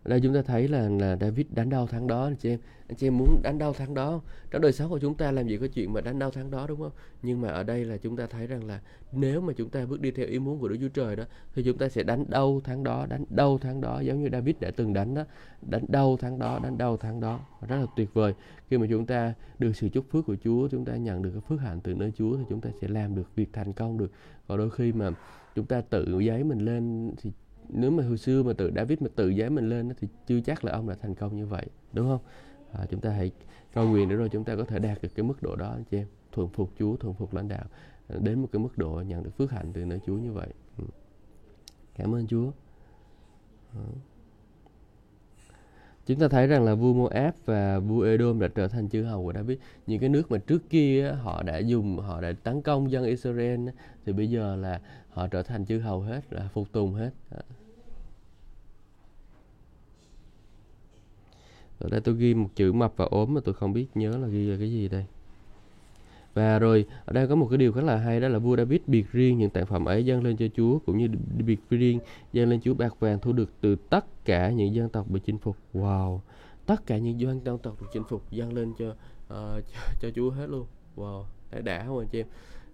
Đây 0.07 0.21
chúng 0.21 0.33
ta 0.33 0.41
thấy 0.41 0.67
là 0.67 0.89
là 0.89 1.17
David 1.21 1.45
đánh 1.49 1.69
đau 1.69 1.87
tháng 1.87 2.07
đó 2.07 2.23
anh 2.23 2.35
chị 2.35 2.49
em. 2.49 2.59
Anh 2.87 2.97
chị 2.97 3.07
em 3.07 3.17
muốn 3.17 3.39
đánh 3.43 3.57
đau 3.57 3.73
tháng 3.73 3.93
đó, 3.93 4.21
trong 4.51 4.61
đời 4.61 4.71
sống 4.71 4.89
của 4.89 4.99
chúng 4.99 5.15
ta 5.15 5.31
làm 5.31 5.47
gì 5.47 5.57
có 5.57 5.67
chuyện 5.67 5.93
mà 5.93 6.01
đánh 6.01 6.19
đau 6.19 6.31
tháng 6.31 6.51
đó, 6.51 6.65
đúng 6.67 6.79
không? 6.79 6.91
Nhưng 7.21 7.41
mà 7.41 7.49
ở 7.49 7.63
đây 7.63 7.85
là 7.85 7.97
chúng 7.97 8.17
ta 8.17 8.25
thấy 8.25 8.47
rằng 8.47 8.65
là 8.65 8.81
nếu 9.11 9.41
mà 9.41 9.53
chúng 9.53 9.69
ta 9.69 9.85
bước 9.85 10.01
đi 10.01 10.11
theo 10.11 10.27
ý 10.27 10.39
muốn 10.39 10.59
của 10.59 10.67
Đức 10.67 10.77
Chúa 10.81 10.87
Trời 10.87 11.15
đó, 11.15 11.23
thì 11.55 11.63
chúng 11.63 11.77
ta 11.77 11.89
sẽ 11.89 12.03
đánh 12.03 12.25
đau 12.29 12.61
tháng 12.63 12.83
đó, 12.83 13.05
đánh 13.09 13.25
đau 13.29 13.57
tháng 13.57 13.81
đó, 13.81 13.99
giống 13.99 14.23
như 14.23 14.29
David 14.31 14.55
đã 14.59 14.71
từng 14.71 14.93
đánh 14.93 15.13
đó. 15.13 15.23
Đánh 15.61 15.85
đau 15.87 16.17
tháng 16.19 16.39
đó, 16.39 16.59
đánh 16.63 16.77
đau 16.77 16.97
tháng 16.97 17.19
đó. 17.19 17.39
Rất 17.67 17.77
là 17.77 17.85
tuyệt 17.95 18.13
vời. 18.13 18.33
Khi 18.69 18.77
mà 18.77 18.87
chúng 18.89 19.05
ta 19.05 19.33
được 19.59 19.71
sự 19.75 19.89
chúc 19.89 20.05
phước 20.11 20.25
của 20.25 20.35
Chúa, 20.43 20.67
chúng 20.67 20.85
ta 20.85 20.95
nhận 20.95 21.21
được 21.21 21.31
cái 21.31 21.41
phước 21.47 21.61
hạnh 21.61 21.79
từ 21.83 21.93
nơi 21.93 22.11
Chúa, 22.17 22.37
thì 22.37 22.43
chúng 22.49 22.61
ta 22.61 22.69
sẽ 22.81 22.87
làm 22.87 23.15
được 23.15 23.35
việc 23.35 23.49
thành 23.53 23.73
công 23.73 23.97
được. 23.97 24.11
Còn 24.47 24.57
đôi 24.57 24.69
khi 24.69 24.91
mà 24.91 25.09
chúng 25.55 25.65
ta 25.65 25.81
tự 25.81 26.19
giấy 26.19 26.43
mình 26.43 26.59
lên 26.59 27.11
thì 27.21 27.31
nếu 27.69 27.91
mà 27.91 28.03
hồi 28.03 28.17
xưa 28.17 28.43
mà 28.43 28.53
tự 28.53 28.71
David 28.75 29.01
mà 29.01 29.07
tự 29.15 29.29
giấy 29.29 29.49
mình 29.49 29.69
lên 29.69 29.93
thì 29.99 30.07
chưa 30.27 30.39
chắc 30.41 30.65
là 30.65 30.71
ông 30.71 30.89
đã 30.89 30.95
thành 31.01 31.15
công 31.15 31.37
như 31.37 31.45
vậy 31.45 31.65
đúng 31.93 32.07
không? 32.07 32.21
À, 32.71 32.85
chúng 32.89 32.99
ta 32.99 33.09
hãy 33.09 33.31
cầu 33.73 33.89
nguyện 33.89 34.09
để 34.09 34.15
rồi 34.15 34.29
chúng 34.29 34.43
ta 34.43 34.55
có 34.55 34.63
thể 34.63 34.79
đạt 34.79 35.01
được 35.01 35.09
cái 35.15 35.23
mức 35.23 35.43
độ 35.43 35.55
đó 35.55 35.69
anh 35.69 35.83
chị 35.91 35.97
em. 35.97 36.07
Thuần 36.31 36.49
phục 36.49 36.71
Chúa 36.79 36.95
thuần 36.95 37.13
phục 37.13 37.33
lãnh 37.33 37.47
đạo 37.47 37.65
à, 38.07 38.15
đến 38.19 38.41
một 38.41 38.47
cái 38.51 38.59
mức 38.59 38.77
độ 38.77 39.03
nhận 39.07 39.23
được 39.23 39.37
phước 39.37 39.51
hạnh 39.51 39.71
từ 39.73 39.85
nơi 39.85 39.99
Chúa 40.05 40.17
như 40.17 40.31
vậy. 40.31 40.47
Ừ. 40.77 40.83
cảm 41.95 42.15
ơn 42.15 42.27
Chúa. 42.27 42.51
Ừ. 43.73 43.81
chúng 46.05 46.19
ta 46.19 46.27
thấy 46.27 46.47
rằng 46.47 46.63
là 46.63 46.75
vua 46.75 46.93
Moab 46.93 47.33
và 47.45 47.79
vua 47.79 48.01
Edom 48.01 48.39
đã 48.39 48.47
trở 48.47 48.67
thành 48.67 48.89
chư 48.89 49.03
hầu 49.03 49.23
của 49.23 49.33
David. 49.33 49.57
Những 49.87 49.99
cái 49.99 50.09
nước 50.09 50.31
mà 50.31 50.37
trước 50.37 50.69
kia 50.69 51.11
họ 51.21 51.43
đã 51.43 51.57
dùng 51.57 51.99
họ 51.99 52.21
đã 52.21 52.33
tấn 52.43 52.61
công 52.61 52.91
dân 52.91 53.05
Israel 53.05 53.69
thì 54.05 54.13
bây 54.13 54.29
giờ 54.29 54.55
là 54.55 54.81
họ 55.17 55.27
trở 55.27 55.43
thành 55.43 55.65
chư 55.65 55.79
hầu 55.79 56.01
hết 56.01 56.21
là 56.29 56.49
phục 56.53 56.71
tùng 56.71 56.93
hết 56.93 57.11
ở 61.79 61.89
đây 61.89 62.01
tôi 62.01 62.15
ghi 62.15 62.33
một 62.33 62.49
chữ 62.55 62.71
mập 62.71 62.93
và 62.95 63.05
ốm 63.05 63.33
mà 63.33 63.41
tôi 63.45 63.53
không 63.53 63.73
biết 63.73 63.87
nhớ 63.95 64.17
là 64.17 64.27
ghi 64.27 64.47
là 64.47 64.57
cái 64.59 64.71
gì 64.71 64.87
đây 64.87 65.05
và 66.33 66.59
rồi 66.59 66.85
ở 67.05 67.13
đây 67.13 67.27
có 67.27 67.35
một 67.35 67.47
cái 67.49 67.57
điều 67.57 67.71
khá 67.71 67.81
là 67.81 67.97
hay 67.97 68.19
đó 68.19 68.27
là 68.27 68.39
vua 68.39 68.57
David 68.57 68.81
biệt 68.87 69.11
riêng 69.11 69.37
những 69.37 69.49
sản 69.53 69.65
phẩm 69.65 69.85
ấy 69.85 70.05
dâng 70.05 70.23
lên 70.23 70.37
cho 70.37 70.45
Chúa 70.55 70.79
cũng 70.85 70.97
như 70.97 71.07
biệt 71.45 71.59
riêng 71.69 71.99
dâng 72.33 72.49
lên 72.49 72.61
Chúa 72.61 72.73
bạc 72.73 72.99
vàng 72.99 73.19
thu 73.19 73.33
được 73.33 73.49
từ 73.61 73.75
tất 73.75 74.25
cả 74.25 74.49
những 74.49 74.73
dân 74.73 74.89
tộc 74.89 75.09
bị 75.09 75.19
chinh 75.25 75.37
phục. 75.37 75.57
Wow, 75.73 76.19
tất 76.65 76.85
cả 76.85 76.97
những 76.97 77.19
dân 77.19 77.39
tộc 77.39 77.81
được 77.81 77.87
chinh 77.93 78.03
phục 78.09 78.31
dâng 78.31 78.53
lên 78.53 78.73
cho, 78.79 78.89
uh, 78.89 78.95
cho 79.73 79.79
cho 79.99 80.09
Chúa 80.15 80.29
hết 80.29 80.47
luôn. 80.49 80.65
Wow, 80.95 81.23
đã 81.51 81.61
đã 81.61 81.85
không 81.85 81.99
anh 81.99 82.07
chị 82.07 82.19
em? 82.19 82.27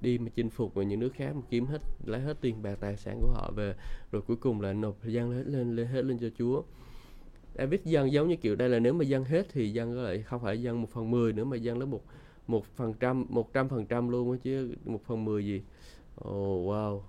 Đi 0.04 0.18
mà 0.18 0.30
chinh 0.36 0.50
phục 0.50 0.74
vào 0.74 0.86
những 0.86 1.00
nước 1.00 1.14
khác 1.14 1.36
mà 1.36 1.42
kiếm 1.50 1.66
hết 1.66 1.82
lấy 2.06 2.22
hết 2.22 2.38
tiền 2.42 2.64
bạc 2.64 2.76
tài 2.80 2.98
sản 2.98 3.20
của 3.22 3.32
họ 3.34 3.52
về. 3.56 3.76
Rồi 4.12 4.22
cuối 4.22 4.38
cùng 4.38 4.62
là 4.62 4.74
nộp 4.74 5.06
dân 5.06 5.32
hết 5.32 5.44
lên 5.46 5.76
lên 5.76 5.88
hết 5.88 6.06
lên 6.06 6.18
cho 6.18 6.28
Chúa. 6.38 6.64
David 7.58 7.82
dân 7.84 8.12
giống 8.12 8.30
như 8.30 8.36
kiểu 8.36 8.56
đây 8.56 8.70
là 8.70 8.80
nếu 8.80 8.94
mà 8.94 9.06
dân 9.06 9.24
hết 9.24 9.48
thì 9.52 9.74
dân 9.74 10.04
lại 10.04 10.22
không 10.22 10.42
phải 10.42 10.62
dân 10.62 10.82
một 10.82 10.90
phần 10.90 11.12
mười 11.12 11.34
nữa 11.34 11.44
mà 11.44 11.58
dân 11.58 11.78
lấy 11.78 11.88
một 11.88 12.02
một 12.48 12.66
phần 12.66 12.94
trăm 13.00 13.26
một 13.30 13.54
trăm 13.54 13.70
phần 13.70 13.86
trăm 13.86 14.10
luôn 14.10 14.32
á 14.32 14.38
chứ 14.44 14.76
một 14.86 15.02
phần 15.04 15.26
mười 15.26 15.46
gì. 15.46 15.62
Oh, 16.28 16.68
wow. 16.70 17.02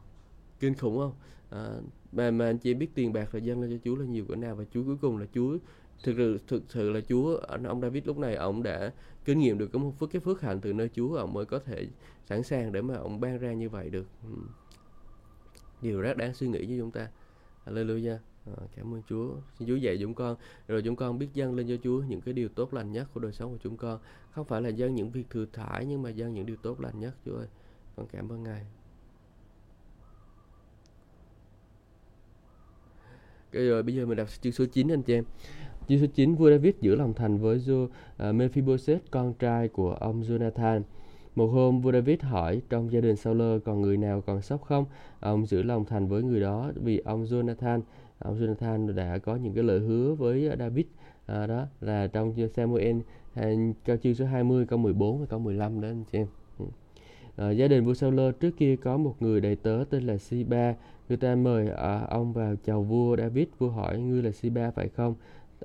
Kinh 0.61 0.75
khủng 0.75 0.99
không? 0.99 1.13
À, 1.51 1.67
mà 2.13 2.31
mà 2.31 2.47
anh 2.47 2.59
chị 2.59 2.75
biết 2.75 2.95
tiền 2.95 3.13
bạc 3.13 3.35
là 3.35 3.41
dân 3.41 3.61
lên 3.61 3.71
cho 3.71 3.77
Chúa 3.85 3.97
là 3.97 4.07
nhiều 4.07 4.25
cỡ 4.29 4.37
nào 4.37 4.57
và 4.57 4.65
Chúa 4.75 4.83
cuối 4.85 4.97
cùng 4.97 5.17
là 5.17 5.27
Chúa 5.35 5.59
thực 6.05 6.15
sự 6.17 6.39
thực 6.47 6.63
sự 6.69 6.91
là 6.91 7.01
Chúa 7.09 7.37
ông 7.65 7.81
David 7.81 8.05
lúc 8.05 8.19
này 8.19 8.35
ông 8.35 8.63
đã 8.63 8.93
kinh 9.25 9.39
nghiệm 9.39 9.59
được 9.59 9.67
cái 9.73 9.83
một 9.83 9.93
phước 9.99 10.11
cái 10.11 10.21
phước 10.21 10.41
hạnh 10.41 10.61
từ 10.61 10.73
nơi 10.73 10.91
Chúa 10.95 11.17
ông 11.17 11.33
mới 11.33 11.45
có 11.45 11.59
thể 11.59 11.87
sẵn 12.27 12.43
sàng 12.43 12.73
để 12.73 12.83
mà 12.83 12.95
ông 12.95 13.21
ban 13.21 13.39
ra 13.39 13.53
như 13.53 13.69
vậy 13.69 13.91
được. 13.91 14.07
Ừ. 14.23 14.37
Điều 15.83 16.01
rất 16.01 16.17
đáng 16.17 16.35
suy 16.35 16.49
nghĩ 16.49 16.67
với 16.67 16.79
chúng 16.79 16.91
ta. 16.91 17.09
Hallelujah. 17.67 18.19
À, 18.47 18.53
cảm 18.77 18.95
ơn 18.95 19.03
Chúa. 19.09 19.35
Xin 19.59 19.69
Chúa 19.69 19.77
dạy 19.77 19.99
chúng 20.01 20.15
con 20.15 20.37
rồi 20.69 20.83
chúng 20.83 20.97
con 20.97 21.19
biết 21.19 21.29
dâng 21.35 21.55
lên 21.55 21.69
cho 21.69 21.77
Chúa 21.83 22.03
những 22.03 22.21
cái 22.21 22.35
điều 22.35 22.49
tốt 22.49 22.75
lành 22.75 22.93
nhất 22.93 23.09
của 23.15 23.21
đời 23.21 23.33
sống 23.33 23.53
của 23.53 23.59
chúng 23.63 23.77
con. 23.77 24.01
Không 24.31 24.45
phải 24.45 24.63
là 24.63 24.69
dâng 24.69 24.95
những 24.95 25.11
việc 25.11 25.31
thừa 25.31 25.47
thải 25.53 25.87
nhưng 25.87 26.03
mà 26.03 26.11
dâng 26.11 26.35
những 26.35 26.47
điều 26.47 26.57
tốt 26.57 26.81
lành 26.81 27.01
nhất 27.01 27.15
Chúa 27.25 27.37
ơi. 27.37 27.47
Con 27.97 28.07
cảm 28.07 28.33
ơn 28.33 28.43
Ngài. 28.43 28.67
Rồi 33.53 33.83
bây 33.83 33.95
giờ 33.95 34.07
mình 34.07 34.17
đọc 34.17 34.29
chương 34.41 34.53
số 34.53 34.65
9 34.73 34.93
anh 34.93 35.03
chị 35.03 35.15
em 35.15 35.25
chương 35.89 35.99
số 35.99 36.07
9 36.15 36.35
vua 36.35 36.51
David 36.51 36.75
giữ 36.81 36.97
lòng 36.97 37.15
thành 37.15 37.39
với 37.39 37.59
Jo, 37.59 37.85
uh, 37.85 37.91
à, 38.17 38.33
Mephibosheth 38.33 39.11
con 39.11 39.35
trai 39.35 39.69
của 39.69 39.93
ông 39.93 40.23
Jonathan. 40.23 40.83
Một 41.35 41.47
hôm 41.47 41.81
vua 41.81 41.93
David 41.93 42.21
hỏi 42.21 42.63
trong 42.69 42.93
gia 42.93 43.01
đình 43.01 43.17
Saul 43.17 43.59
còn 43.65 43.81
người 43.81 43.97
nào 43.97 44.21
còn 44.21 44.43
sốc 44.43 44.63
không? 44.63 44.85
Ông 45.21 45.47
giữ 45.47 45.63
lòng 45.63 45.85
thành 45.85 46.09
với 46.09 46.23
người 46.23 46.41
đó 46.41 46.73
vì 46.75 46.99
ông 46.99 47.25
Jonathan. 47.25 47.81
Ông 48.19 48.41
Jonathan 48.41 48.95
đã 48.95 49.19
có 49.19 49.37
những 49.37 49.55
cái 49.55 49.65
lời 49.65 49.79
hứa 49.79 50.15
với 50.15 50.51
David 50.59 50.87
à, 51.27 51.47
đó 51.47 51.67
là 51.81 52.07
trong 52.07 52.35
Samuel 52.57 52.97
à, 53.35 53.51
chương 54.03 54.15
số 54.15 54.25
20 54.25 54.67
câu 54.67 54.79
14 54.79 55.21
và 55.21 55.27
câu 55.27 55.39
15 55.39 55.81
đó 55.81 55.89
anh 55.89 56.05
chị 56.13 56.19
em. 56.19 56.27
Ừ. 56.59 56.65
À, 57.37 57.51
gia 57.51 57.69
đình 57.69 57.85
vua 57.85 57.95
Saul 57.95 58.21
trước 58.41 58.57
kia 58.57 58.77
có 58.77 58.97
một 58.97 59.17
người 59.21 59.41
đầy 59.41 59.57
tớ 59.57 59.85
tên 59.91 60.07
là 60.07 60.17
Siba. 60.17 60.75
Người 61.09 61.19
ta 61.19 61.35
mời 61.35 61.69
à, 61.69 62.01
ông 62.11 62.33
vào 62.33 62.55
chào 62.65 62.83
vua 62.83 63.17
David 63.17 63.47
vua 63.59 63.69
hỏi 63.69 63.99
ngươi 63.99 64.23
là 64.23 64.31
Siba 64.31 64.71
phải 64.71 64.89
không? 64.89 65.15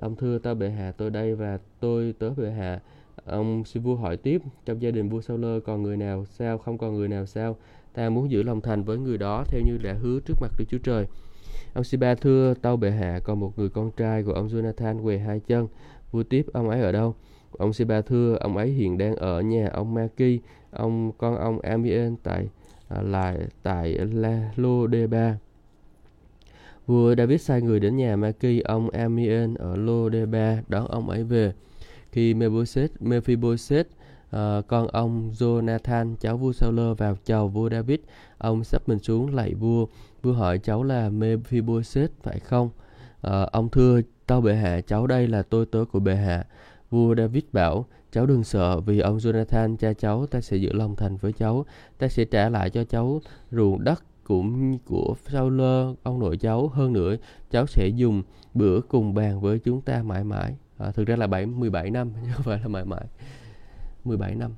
Ông 0.00 0.16
thưa 0.16 0.38
tao 0.38 0.54
bệ 0.54 0.70
hạ 0.70 0.92
tôi 0.96 1.10
đây 1.10 1.34
và 1.34 1.58
tôi 1.80 2.14
tới 2.18 2.30
bệ 2.36 2.50
hạ 2.50 2.80
ông 3.24 3.64
sư 3.64 3.80
vua 3.80 3.94
hỏi 3.94 4.16
tiếp 4.16 4.42
trong 4.64 4.82
gia 4.82 4.90
đình 4.90 5.08
vua 5.08 5.20
sao 5.20 5.36
lơ 5.36 5.60
còn 5.60 5.82
người 5.82 5.96
nào 5.96 6.24
sao 6.24 6.58
không 6.58 6.78
còn 6.78 6.94
người 6.94 7.08
nào 7.08 7.26
sao 7.26 7.56
ta 7.94 8.10
muốn 8.10 8.30
giữ 8.30 8.42
lòng 8.42 8.60
thành 8.60 8.82
với 8.82 8.98
người 8.98 9.18
đó 9.18 9.44
theo 9.48 9.60
như 9.66 9.78
đã 9.78 9.92
hứa 9.92 10.20
trước 10.20 10.34
mặt 10.40 10.52
Đức 10.58 10.64
Chúa 10.68 10.78
Trời 10.78 11.06
Ông 11.74 11.84
Siba 11.84 12.14
thưa 12.14 12.54
tâu 12.54 12.76
bệ 12.76 12.90
hạ 12.90 13.20
còn 13.24 13.40
một 13.40 13.58
người 13.58 13.68
con 13.68 13.90
trai 13.96 14.22
của 14.22 14.32
ông 14.32 14.48
Jonathan 14.48 15.02
quỳ 15.02 15.18
hai 15.18 15.40
chân. 15.40 15.68
Vua 16.10 16.22
tiếp 16.22 16.46
ông 16.52 16.68
ấy 16.68 16.80
ở 16.80 16.92
đâu? 16.92 17.14
Ông 17.58 17.72
Siba 17.72 18.00
thưa 18.00 18.36
ông 18.40 18.56
ấy 18.56 18.68
hiện 18.68 18.98
đang 18.98 19.16
ở 19.16 19.40
nhà 19.40 19.68
ông 19.72 19.94
Maki, 19.94 20.38
ông 20.70 21.12
con 21.18 21.36
ông 21.36 21.60
Amien 21.60 22.16
tại 22.22 22.48
à, 22.88 23.02
lại 23.02 23.38
tại 23.62 23.92
La 23.92 24.52
Lodeba. 24.56 25.36
Vua 26.90 27.14
David 27.14 27.40
sai 27.40 27.62
người 27.62 27.80
đến 27.80 27.96
nhà 27.96 28.16
Maki 28.16 28.60
ông 28.64 28.90
Amien 28.90 29.54
ở 29.54 29.76
Lodeba 29.76 30.62
đón 30.68 30.86
ông 30.86 31.10
ấy 31.10 31.24
về. 31.24 31.52
Khi 32.12 32.34
Mephibosheth, 32.34 32.90
Mephibosheth 33.00 33.86
uh, 33.86 33.94
ờ, 34.30 34.62
con 34.68 34.86
ông 34.86 35.32
Jonathan 35.38 36.14
cháu 36.20 36.36
vua 36.36 36.52
Saul 36.52 36.80
vào 36.98 37.16
chào 37.24 37.48
vua 37.48 37.70
David 37.70 38.00
ông 38.38 38.64
sắp 38.64 38.88
mình 38.88 38.98
xuống 38.98 39.34
lạy 39.34 39.54
vua. 39.54 39.86
Vua 40.22 40.32
hỏi 40.32 40.58
cháu 40.58 40.82
là 40.82 41.08
Mephibosheth 41.08 42.10
phải 42.22 42.38
không? 42.38 42.70
Uh, 43.26 43.32
ông 43.52 43.68
thưa 43.68 44.00
tao 44.26 44.40
bệ 44.40 44.54
hạ 44.54 44.80
cháu 44.80 45.06
đây 45.06 45.28
là 45.28 45.42
tôi 45.42 45.66
tớ 45.66 45.84
của 45.92 46.00
bệ 46.00 46.16
hạ. 46.16 46.44
Vua 46.90 47.14
David 47.14 47.44
bảo 47.52 47.86
cháu 48.12 48.26
đừng 48.26 48.44
sợ 48.44 48.80
vì 48.80 49.00
ông 49.00 49.18
Jonathan 49.18 49.76
cha 49.76 49.92
cháu 49.92 50.26
ta 50.26 50.40
sẽ 50.40 50.56
giữ 50.56 50.72
lòng 50.72 50.96
thành 50.96 51.16
với 51.16 51.32
cháu. 51.32 51.64
Ta 51.98 52.08
sẽ 52.08 52.24
trả 52.24 52.48
lại 52.48 52.70
cho 52.70 52.84
cháu 52.84 53.20
ruộng 53.50 53.84
đất 53.84 54.02
cũng 54.30 54.78
của 54.78 55.14
sau 55.28 55.50
lơ 55.50 55.94
ông 56.02 56.18
nội 56.18 56.36
cháu. 56.36 56.68
Hơn 56.68 56.92
nữa 56.92 57.16
cháu 57.50 57.66
sẽ 57.66 57.88
dùng 57.88 58.22
bữa 58.54 58.80
cùng 58.80 59.14
bàn 59.14 59.40
với 59.40 59.58
chúng 59.58 59.80
ta 59.80 60.02
mãi 60.02 60.24
mãi. 60.24 60.56
À, 60.78 60.90
thực 60.90 61.06
ra 61.06 61.16
là 61.16 61.26
7 61.26 61.46
17 61.46 61.90
năm 61.90 62.12
chứ 62.24 62.30
không 62.34 62.42
phải 62.42 62.58
là 62.58 62.68
mãi 62.68 62.84
mãi. 62.84 63.04
17 64.04 64.34
năm. 64.34 64.50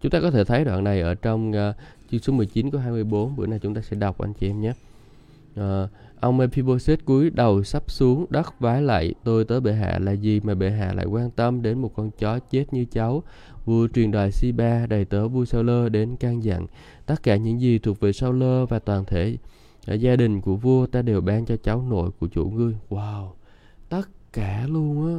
Chúng 0.00 0.10
ta 0.10 0.20
có 0.20 0.30
thể 0.30 0.44
thấy 0.44 0.64
đoạn 0.64 0.84
này 0.84 1.00
ở 1.00 1.14
trong 1.14 1.50
uh, 1.50 1.76
chương 2.10 2.20
số 2.20 2.32
19 2.32 2.70
của 2.70 2.78
24 2.78 3.36
bữa 3.36 3.46
nay 3.46 3.58
chúng 3.58 3.74
ta 3.74 3.80
sẽ 3.80 3.96
đọc 3.96 4.18
anh 4.18 4.32
chị 4.32 4.50
em 4.50 4.60
nhé. 4.60 4.72
Uh, 5.58 5.90
ông 6.20 6.36
Mephibosheth 6.36 7.04
cúi 7.04 7.30
đầu 7.30 7.62
sắp 7.62 7.90
xuống 7.90 8.26
đất 8.30 8.60
vái 8.60 8.82
lại 8.82 9.14
tôi 9.24 9.44
tới 9.44 9.60
bệ 9.60 9.72
hạ 9.72 9.98
là 10.02 10.12
gì 10.12 10.40
mà 10.40 10.54
bệ 10.54 10.70
hạ 10.70 10.92
lại 10.92 11.06
quan 11.06 11.30
tâm 11.30 11.62
đến 11.62 11.78
một 11.78 11.92
con 11.96 12.10
chó 12.18 12.38
chết 12.38 12.72
như 12.72 12.84
cháu? 12.84 13.22
Vua 13.64 13.88
truyền 13.94 14.10
đài 14.10 14.32
Siba 14.32 14.86
đầy 14.86 15.04
tớ 15.04 15.28
vua 15.28 15.44
Sao 15.44 15.62
Lơ 15.62 15.88
đến 15.88 16.16
can 16.16 16.44
dặn 16.44 16.66
tất 17.06 17.22
cả 17.22 17.36
những 17.36 17.60
gì 17.60 17.78
thuộc 17.78 18.00
về 18.00 18.12
Sao 18.12 18.32
Lơ 18.32 18.66
và 18.66 18.78
toàn 18.78 19.04
thể 19.04 19.36
ở 19.86 19.94
gia 19.94 20.16
đình 20.16 20.40
của 20.40 20.56
vua 20.56 20.86
ta 20.86 21.02
đều 21.02 21.20
ban 21.20 21.46
cho 21.46 21.56
cháu 21.56 21.82
nội 21.82 22.10
của 22.20 22.26
chủ 22.26 22.50
ngươi. 22.50 22.74
Wow 22.90 23.28
tất 23.88 24.08
cả 24.32 24.66
luôn 24.68 25.06
á. 25.06 25.18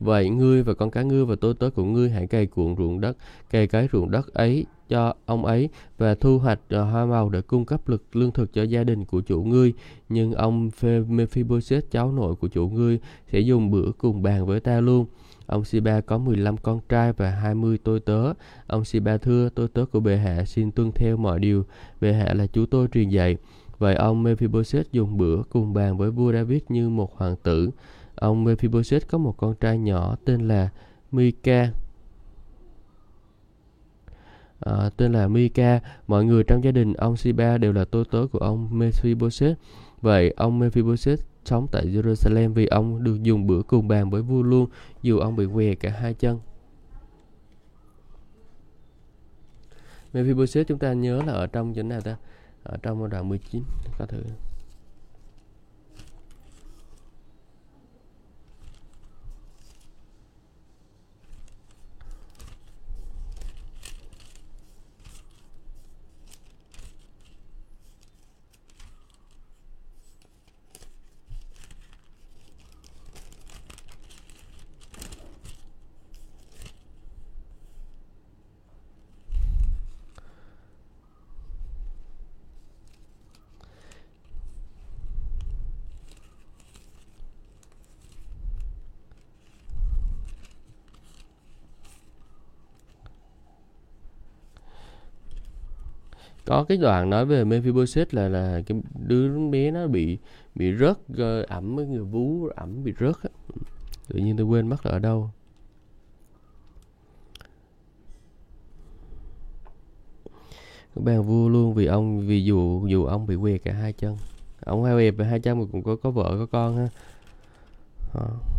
Vậy 0.00 0.30
ngươi 0.30 0.62
và 0.62 0.74
con 0.74 0.90
cá 0.90 1.02
ngươi 1.02 1.24
và 1.24 1.34
tôi 1.40 1.54
tớ 1.54 1.70
của 1.70 1.84
ngươi 1.84 2.10
hãy 2.10 2.26
cày 2.26 2.46
cuộn 2.46 2.76
ruộng 2.76 3.00
đất, 3.00 3.16
cày 3.50 3.66
cái 3.66 3.88
ruộng 3.92 4.10
đất 4.10 4.34
ấy 4.34 4.66
cho 4.88 5.14
ông 5.26 5.44
ấy 5.44 5.68
và 5.98 6.14
thu 6.14 6.38
hoạch 6.38 6.60
ờ, 6.68 6.84
hoa 6.84 7.06
màu 7.06 7.28
để 7.28 7.40
cung 7.40 7.64
cấp 7.64 7.88
lực 7.88 8.16
lương 8.16 8.32
thực 8.32 8.52
cho 8.52 8.62
gia 8.62 8.84
đình 8.84 9.04
của 9.04 9.20
chủ 9.20 9.42
ngươi. 9.42 9.72
Nhưng 10.08 10.32
ông 10.32 10.70
Mephibosheth 11.08 11.90
cháu 11.90 12.12
nội 12.12 12.34
của 12.34 12.48
chủ 12.48 12.68
ngươi 12.68 12.98
sẽ 13.32 13.40
dùng 13.40 13.70
bữa 13.70 13.92
cùng 13.98 14.22
bàn 14.22 14.46
với 14.46 14.60
ta 14.60 14.80
luôn. 14.80 15.06
Ông 15.46 15.64
Siba 15.64 16.00
có 16.00 16.18
15 16.18 16.56
con 16.56 16.80
trai 16.88 17.12
và 17.12 17.30
20 17.30 17.78
tôi 17.84 18.00
tớ. 18.00 18.32
Ông 18.66 18.84
Siba 18.84 19.16
thưa 19.16 19.48
tôi 19.48 19.68
tớ 19.68 19.84
của 19.92 20.00
bệ 20.00 20.16
hạ 20.16 20.44
xin 20.44 20.70
tuân 20.70 20.92
theo 20.92 21.16
mọi 21.16 21.40
điều. 21.40 21.64
Bệ 22.00 22.12
hạ 22.12 22.34
là 22.34 22.46
chú 22.46 22.66
tôi 22.66 22.88
truyền 22.92 23.08
dạy. 23.08 23.36
Vậy 23.78 23.94
ông 23.94 24.22
Mephibosheth 24.22 24.92
dùng 24.92 25.16
bữa 25.16 25.42
cùng 25.42 25.72
bàn 25.72 25.98
với 25.98 26.10
vua 26.10 26.32
David 26.32 26.62
như 26.68 26.88
một 26.88 27.16
hoàng 27.16 27.36
tử. 27.42 27.70
Ông 28.16 28.44
Mephibosheth 28.44 29.08
có 29.08 29.18
một 29.18 29.34
con 29.36 29.54
trai 29.54 29.78
nhỏ 29.78 30.16
tên 30.24 30.48
là 30.48 30.68
Mika. 31.12 31.70
À, 34.60 34.90
tên 34.96 35.12
là 35.12 35.28
Mika. 35.28 35.80
Mọi 36.06 36.24
người 36.24 36.44
trong 36.44 36.64
gia 36.64 36.70
đình 36.70 36.92
ông 36.92 37.16
Siba 37.16 37.58
đều 37.58 37.72
là 37.72 37.84
tôi 37.84 38.04
tớ 38.10 38.26
của 38.32 38.38
ông 38.38 38.78
Mephibosheth. 38.78 39.58
Vậy 40.00 40.34
ông 40.36 40.58
Mephibosheth 40.58 41.20
sống 41.44 41.66
tại 41.72 41.86
Jerusalem 41.86 42.52
vì 42.52 42.66
ông 42.66 43.04
được 43.04 43.22
dùng 43.22 43.46
bữa 43.46 43.62
cùng 43.62 43.88
bàn 43.88 44.10
với 44.10 44.22
vua 44.22 44.42
luôn 44.42 44.68
dù 45.02 45.18
ông 45.18 45.36
bị 45.36 45.46
què 45.54 45.74
cả 45.74 45.90
hai 45.90 46.14
chân. 46.14 46.38
Mephibosheth 50.12 50.68
chúng 50.68 50.78
ta 50.78 50.92
nhớ 50.92 51.22
là 51.26 51.32
ở 51.32 51.46
trong 51.46 51.74
chỗ 51.74 51.82
nào 51.82 52.00
ta? 52.00 52.16
Ở 52.62 52.76
trong 52.82 53.10
đoạn 53.10 53.28
19 53.28 53.62
có 53.98 54.06
thử. 54.06 54.22
Có 96.46 96.64
cái 96.64 96.78
đoạn 96.78 97.10
nói 97.10 97.26
về 97.26 97.44
Mephibosheth 97.44 98.14
là 98.14 98.28
là 98.28 98.60
cái 98.66 98.80
đứa 99.06 99.48
bé 99.50 99.70
nó 99.70 99.86
bị 99.86 100.18
bị 100.54 100.76
rớt 100.76 100.96
ờ, 101.16 101.42
ẩm 101.48 101.76
với 101.76 101.86
người 101.86 102.04
vú 102.04 102.46
ẩm 102.46 102.84
bị 102.84 102.94
rớt 103.00 103.14
á. 103.22 103.30
tự 104.08 104.18
nhiên 104.18 104.36
tôi 104.36 104.46
quên 104.46 104.68
mất 104.68 104.86
là 104.86 104.92
ở 104.92 104.98
đâu 104.98 105.30
bàn 110.94 111.22
vua 111.22 111.48
luôn 111.48 111.74
vì 111.74 111.86
ông, 111.86 112.26
vì 112.26 112.44
dù 112.44 112.86
dù 112.88 113.04
ông 113.04 113.26
bị 113.26 113.36
què 113.36 113.58
cả 113.58 113.72
hai 113.72 113.92
chân 113.92 114.16
ông 114.60 114.84
hai 114.84 115.10
về 115.10 115.24
hai 115.24 115.40
chân 115.40 115.60
mà 115.60 115.64
cũng 115.72 115.82
có 115.82 115.96
có 115.96 116.10
vợ, 116.10 116.36
có 116.38 116.46
con 116.46 116.76
ha 116.76 116.88
à. 118.14 118.55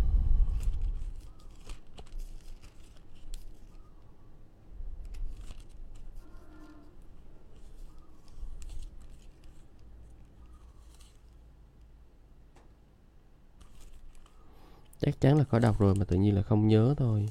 Chắc 15.01 15.21
chắn 15.21 15.37
là 15.37 15.43
có 15.43 15.59
đọc 15.59 15.79
rồi 15.79 15.95
mà 15.95 16.05
tự 16.05 16.15
nhiên 16.17 16.35
là 16.35 16.41
không 16.41 16.67
nhớ 16.67 16.93
thôi. 16.97 17.29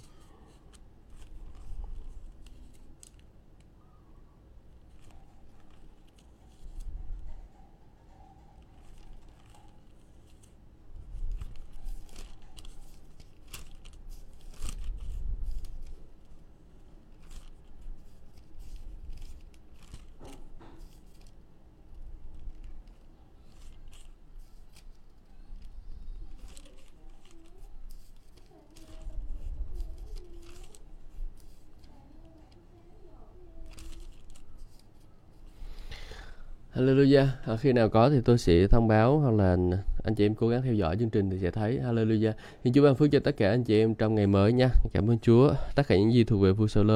Hallelujah. 37.17 37.53
À, 37.53 37.57
khi 37.57 37.73
nào 37.73 37.89
có 37.89 38.11
thì 38.11 38.21
tôi 38.25 38.39
sẽ 38.39 38.67
thông 38.67 38.89
báo 38.89 39.19
hoặc 39.19 39.35
là 39.35 39.57
anh 40.05 40.15
chị 40.15 40.27
em 40.27 40.35
cố 40.35 40.49
gắng 40.49 40.63
theo 40.63 40.75
dõi 40.75 40.97
chương 40.97 41.11
trình 41.11 41.31
thì 41.31 41.39
sẽ 41.39 41.51
thấy. 41.51 41.81
Hallelujah. 41.85 42.33
Xin 42.65 42.73
Chúa 42.73 42.83
ban 42.85 42.95
phước 42.95 43.11
cho 43.13 43.21
tất 43.21 43.37
cả 43.37 43.51
anh 43.51 43.65
chị 43.65 43.81
em 43.81 43.95
trong 43.95 44.15
ngày 44.15 44.27
mới 44.27 44.53
nha. 44.53 44.69
Cảm 44.93 45.11
ơn 45.11 45.19
Chúa. 45.19 45.53
Tất 45.75 45.89
cả 45.89 45.97
những 45.97 46.13
gì 46.13 46.25
thuộc 46.25 46.43
về 46.43 46.53
vua 46.53 46.67
Saul 46.67 46.91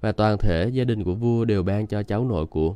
và 0.00 0.12
toàn 0.12 0.38
thể 0.38 0.70
gia 0.72 0.84
đình 0.84 1.04
của 1.04 1.14
vua 1.14 1.44
đều 1.44 1.62
ban 1.62 1.86
cho 1.86 2.02
cháu 2.02 2.24
nội 2.24 2.46
của 2.46 2.74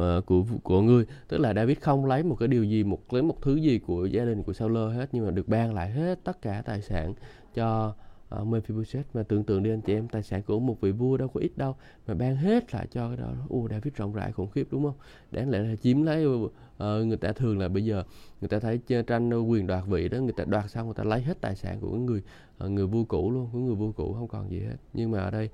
uh, 0.00 0.26
của 0.26 0.44
của 0.62 0.80
ngươi 0.80 1.04
tức 1.28 1.38
là 1.38 1.54
David 1.54 1.78
không 1.80 2.06
lấy 2.06 2.22
một 2.22 2.36
cái 2.38 2.48
điều 2.48 2.64
gì 2.64 2.84
một 2.84 3.12
lấy 3.12 3.22
một 3.22 3.42
thứ 3.42 3.56
gì 3.56 3.78
của 3.78 4.06
gia 4.06 4.24
đình 4.24 4.42
của 4.42 4.52
Saul 4.52 4.76
hết 4.76 5.06
nhưng 5.12 5.24
mà 5.24 5.30
được 5.30 5.48
ban 5.48 5.74
lại 5.74 5.90
hết 5.90 6.18
tất 6.24 6.42
cả 6.42 6.62
tài 6.66 6.82
sản 6.82 7.14
cho 7.54 7.94
Ờ, 8.34 8.40
ở 8.40 8.44
Mephibosheth 8.44 9.06
mà 9.14 9.22
tưởng 9.22 9.44
tượng 9.44 9.62
đi 9.62 9.70
anh 9.70 9.80
chị 9.80 9.94
em 9.94 10.08
tài 10.08 10.22
sản 10.22 10.42
của 10.42 10.60
một 10.60 10.80
vị 10.80 10.92
vua 10.92 11.16
đâu 11.16 11.28
có 11.28 11.40
ít 11.40 11.50
đâu. 11.56 11.76
Mà 12.06 12.14
ban 12.14 12.36
hết 12.36 12.74
lại 12.74 12.86
cho 12.90 13.08
cái 13.08 13.16
đó. 13.16 13.32
U 13.48 13.68
David 13.68 13.94
rộng 13.94 14.12
rãi 14.12 14.32
khủng 14.32 14.50
khiếp 14.50 14.68
đúng 14.70 14.84
không? 14.84 14.94
Đáng 15.30 15.50
lẽ 15.50 15.58
là 15.58 15.76
chiếm 15.76 16.02
lấy 16.02 16.26
uh, 16.26 16.50
người 16.78 17.16
ta 17.16 17.32
thường 17.32 17.58
là 17.58 17.68
bây 17.68 17.84
giờ 17.84 18.04
người 18.40 18.48
ta 18.48 18.58
thấy 18.58 18.80
tranh 19.06 19.30
quyền 19.50 19.66
đoạt 19.66 19.84
vị 19.86 20.08
đó 20.08 20.18
người 20.18 20.32
ta 20.36 20.44
đoạt 20.44 20.70
xong 20.70 20.86
người 20.86 20.94
ta 20.94 21.04
lấy 21.04 21.20
hết 21.22 21.40
tài 21.40 21.56
sản 21.56 21.80
của 21.80 21.96
người 21.96 22.22
uh, 22.64 22.70
người 22.70 22.86
vua 22.86 23.04
cũ 23.04 23.30
luôn. 23.30 23.48
Của 23.52 23.58
người 23.58 23.74
vua 23.74 23.92
cũ 23.92 24.14
không 24.18 24.28
còn 24.28 24.50
gì 24.50 24.60
hết. 24.60 24.76
Nhưng 24.92 25.10
mà 25.10 25.18
ở 25.18 25.30
đây 25.30 25.50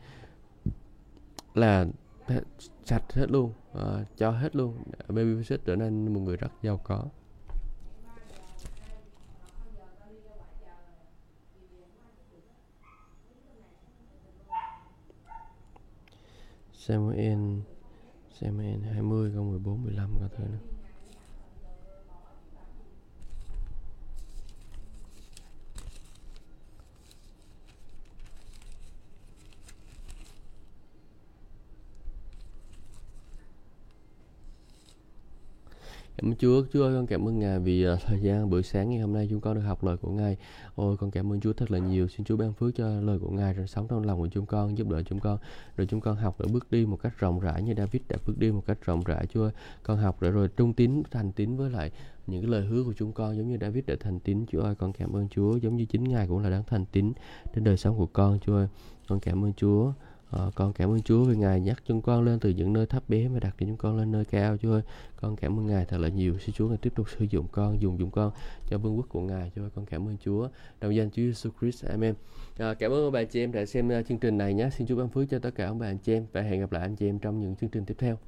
là 1.55 1.87
sạch 2.85 3.13
hết 3.13 3.31
luôn 3.31 3.53
uh, 3.73 4.17
cho 4.17 4.31
hết 4.31 4.57
luôn. 4.57 4.75
Mephibosheth 5.09 5.65
trở 5.65 5.77
nên 5.77 6.15
một 6.15 6.21
người 6.21 6.37
rất 6.37 6.53
giàu 6.63 6.81
có. 6.85 7.05
Samuel 16.81 17.61
Samuel 18.41 18.81
20 18.83 19.31
câu 19.35 19.45
14 19.45 19.83
15 19.83 20.11
có 20.21 20.29
thứ 20.37 20.45
nữa. 20.45 20.70
Cảm 36.17 36.31
ơn 36.31 36.37
Chúa, 36.37 36.63
Chúa 36.73 36.85
ơi 36.85 36.95
con 36.95 37.07
cảm 37.07 37.29
ơn 37.29 37.39
Ngài 37.39 37.59
vì 37.59 37.89
uh, 37.89 37.99
thời 38.07 38.21
gian 38.21 38.51
buổi 38.51 38.63
sáng 38.63 38.91
ngày 38.91 38.99
hôm 38.99 39.13
nay 39.13 39.27
chúng 39.31 39.41
con 39.41 39.55
được 39.55 39.61
học 39.61 39.85
lời 39.85 39.97
của 39.97 40.11
Ngài. 40.11 40.37
Ôi 40.75 40.97
con 40.97 41.11
cảm 41.11 41.33
ơn 41.33 41.41
Chúa 41.41 41.53
thật 41.53 41.71
là 41.71 41.79
nhiều. 41.79 42.09
Xin 42.09 42.25
Chúa 42.25 42.37
ban 42.37 42.53
phước 42.53 42.75
cho 42.75 43.01
lời 43.01 43.19
của 43.19 43.31
Ngài 43.31 43.55
rồi 43.55 43.67
sống 43.67 43.87
trong 43.89 44.05
lòng 44.05 44.19
của 44.19 44.29
chúng 44.29 44.47
con, 44.47 44.79
giúp 44.79 44.89
đỡ 44.89 45.03
chúng 45.03 45.21
con. 45.21 45.39
Rồi 45.77 45.87
chúng 45.87 46.01
con 46.01 46.17
học 46.17 46.37
để 46.41 46.47
bước 46.53 46.71
đi 46.71 46.87
một 46.87 46.97
cách 47.03 47.19
rộng 47.19 47.41
rãi 47.41 47.63
như 47.63 47.75
David 47.77 48.03
đã 48.09 48.17
bước 48.27 48.39
đi 48.39 48.53
một 48.53 48.67
cách 48.67 48.79
rộng 48.87 49.03
rãi. 49.05 49.27
Chúa 49.27 49.43
ơi, 49.43 49.53
con 49.83 49.99
học 49.99 50.23
để 50.23 50.31
rồi 50.31 50.49
trung 50.49 50.73
tín, 50.73 51.03
thành 51.11 51.33
tín 51.33 51.57
với 51.57 51.71
lại 51.71 51.91
những 52.27 52.43
cái 52.43 52.51
lời 52.51 52.65
hứa 52.67 52.85
của 52.85 52.93
chúng 52.97 53.13
con 53.13 53.37
giống 53.37 53.49
như 53.49 53.59
David 53.61 53.85
đã 53.87 53.95
thành 54.01 54.21
tín. 54.21 54.45
Chúa 54.53 54.61
ơi, 54.61 54.75
con 54.75 54.93
cảm 54.93 55.17
ơn 55.17 55.29
Chúa 55.29 55.57
giống 55.57 55.77
như 55.77 55.85
chính 55.85 56.05
Ngài 56.05 56.27
cũng 56.29 56.39
là 56.39 56.51
đáng 56.51 56.65
thành 56.67 56.85
tín 56.93 57.13
đến 57.55 57.65
đời 57.65 57.77
sống 57.77 57.99
của 57.99 58.07
con. 58.07 58.39
Chúa 58.47 58.55
ơi, 58.55 58.69
con 59.09 59.21
cảm 59.21 59.45
ơn 59.45 59.53
Chúa. 59.53 59.93
À, 60.31 60.41
con 60.55 60.73
cảm 60.73 60.91
ơn 60.91 61.03
Chúa 61.03 61.25
vì 61.25 61.37
Ngài 61.37 61.61
nhắc 61.61 61.83
chúng 61.87 62.03
con 62.03 62.25
lên 62.25 62.41
từ 62.41 62.51
những 62.51 62.73
nơi 62.73 62.87
thấp 62.87 63.09
bé 63.09 63.29
và 63.29 63.41
đặt 63.41 63.55
cho 63.61 63.67
chúng 63.67 63.77
con 63.77 63.97
lên 63.99 64.13
nơi 64.13 64.25
cao 64.25 64.57
Chúa 64.57 64.73
ơi. 64.73 64.83
Con 65.17 65.37
cảm 65.37 65.59
ơn 65.59 65.67
Ngài 65.67 65.85
thật 65.85 65.99
là 65.99 66.09
nhiều. 66.09 66.39
Xin 66.39 66.55
Chúa 66.55 66.69
Ngài 66.69 66.79
tiếp 66.79 66.93
tục 66.95 67.07
sử 67.19 67.27
dụng 67.31 67.47
con, 67.53 67.81
dùng 67.81 67.99
dụng 67.99 68.11
con 68.11 68.33
cho 68.67 68.79
vương 68.79 68.97
quốc 68.97 69.07
của 69.09 69.21
Ngài. 69.21 69.51
Chúa 69.57 69.63
ơi, 69.63 69.71
con 69.75 69.87
cảm 69.87 70.09
ơn 70.09 70.17
Chúa. 70.25 70.49
Đồng 70.81 70.95
danh 70.95 71.11
Chúa 71.11 71.23
Jesus 71.23 71.51
Christ. 71.61 71.85
Amen. 71.85 72.15
À, 72.59 72.75
cảm 72.75 72.93
ơn 72.93 73.13
bà 73.13 73.25
chị 73.25 73.41
em 73.41 73.53
đã 73.53 73.67
xem 73.67 73.89
ờ, 73.89 74.03
chương 74.03 74.19
trình 74.19 74.39
này 74.39 74.55
nhé. 74.55 74.69
Xin 74.77 74.87
Chúa 74.87 74.97
ban 74.97 75.09
phước 75.09 75.31
cho 75.31 75.39
tất 75.39 75.55
cả 75.55 75.67
ông 75.67 75.79
bà 75.79 75.87
anh 75.87 75.99
chị 75.99 76.13
em 76.13 76.27
và 76.33 76.41
hẹn 76.41 76.61
gặp 76.61 76.73
lại 76.73 76.83
anh 76.83 76.97
chị 76.97 77.09
em 77.09 77.19
trong 77.19 77.41
những 77.41 77.57
chương 77.57 77.71
trình 77.71 77.85
tiếp 77.85 77.97
theo. 77.99 78.19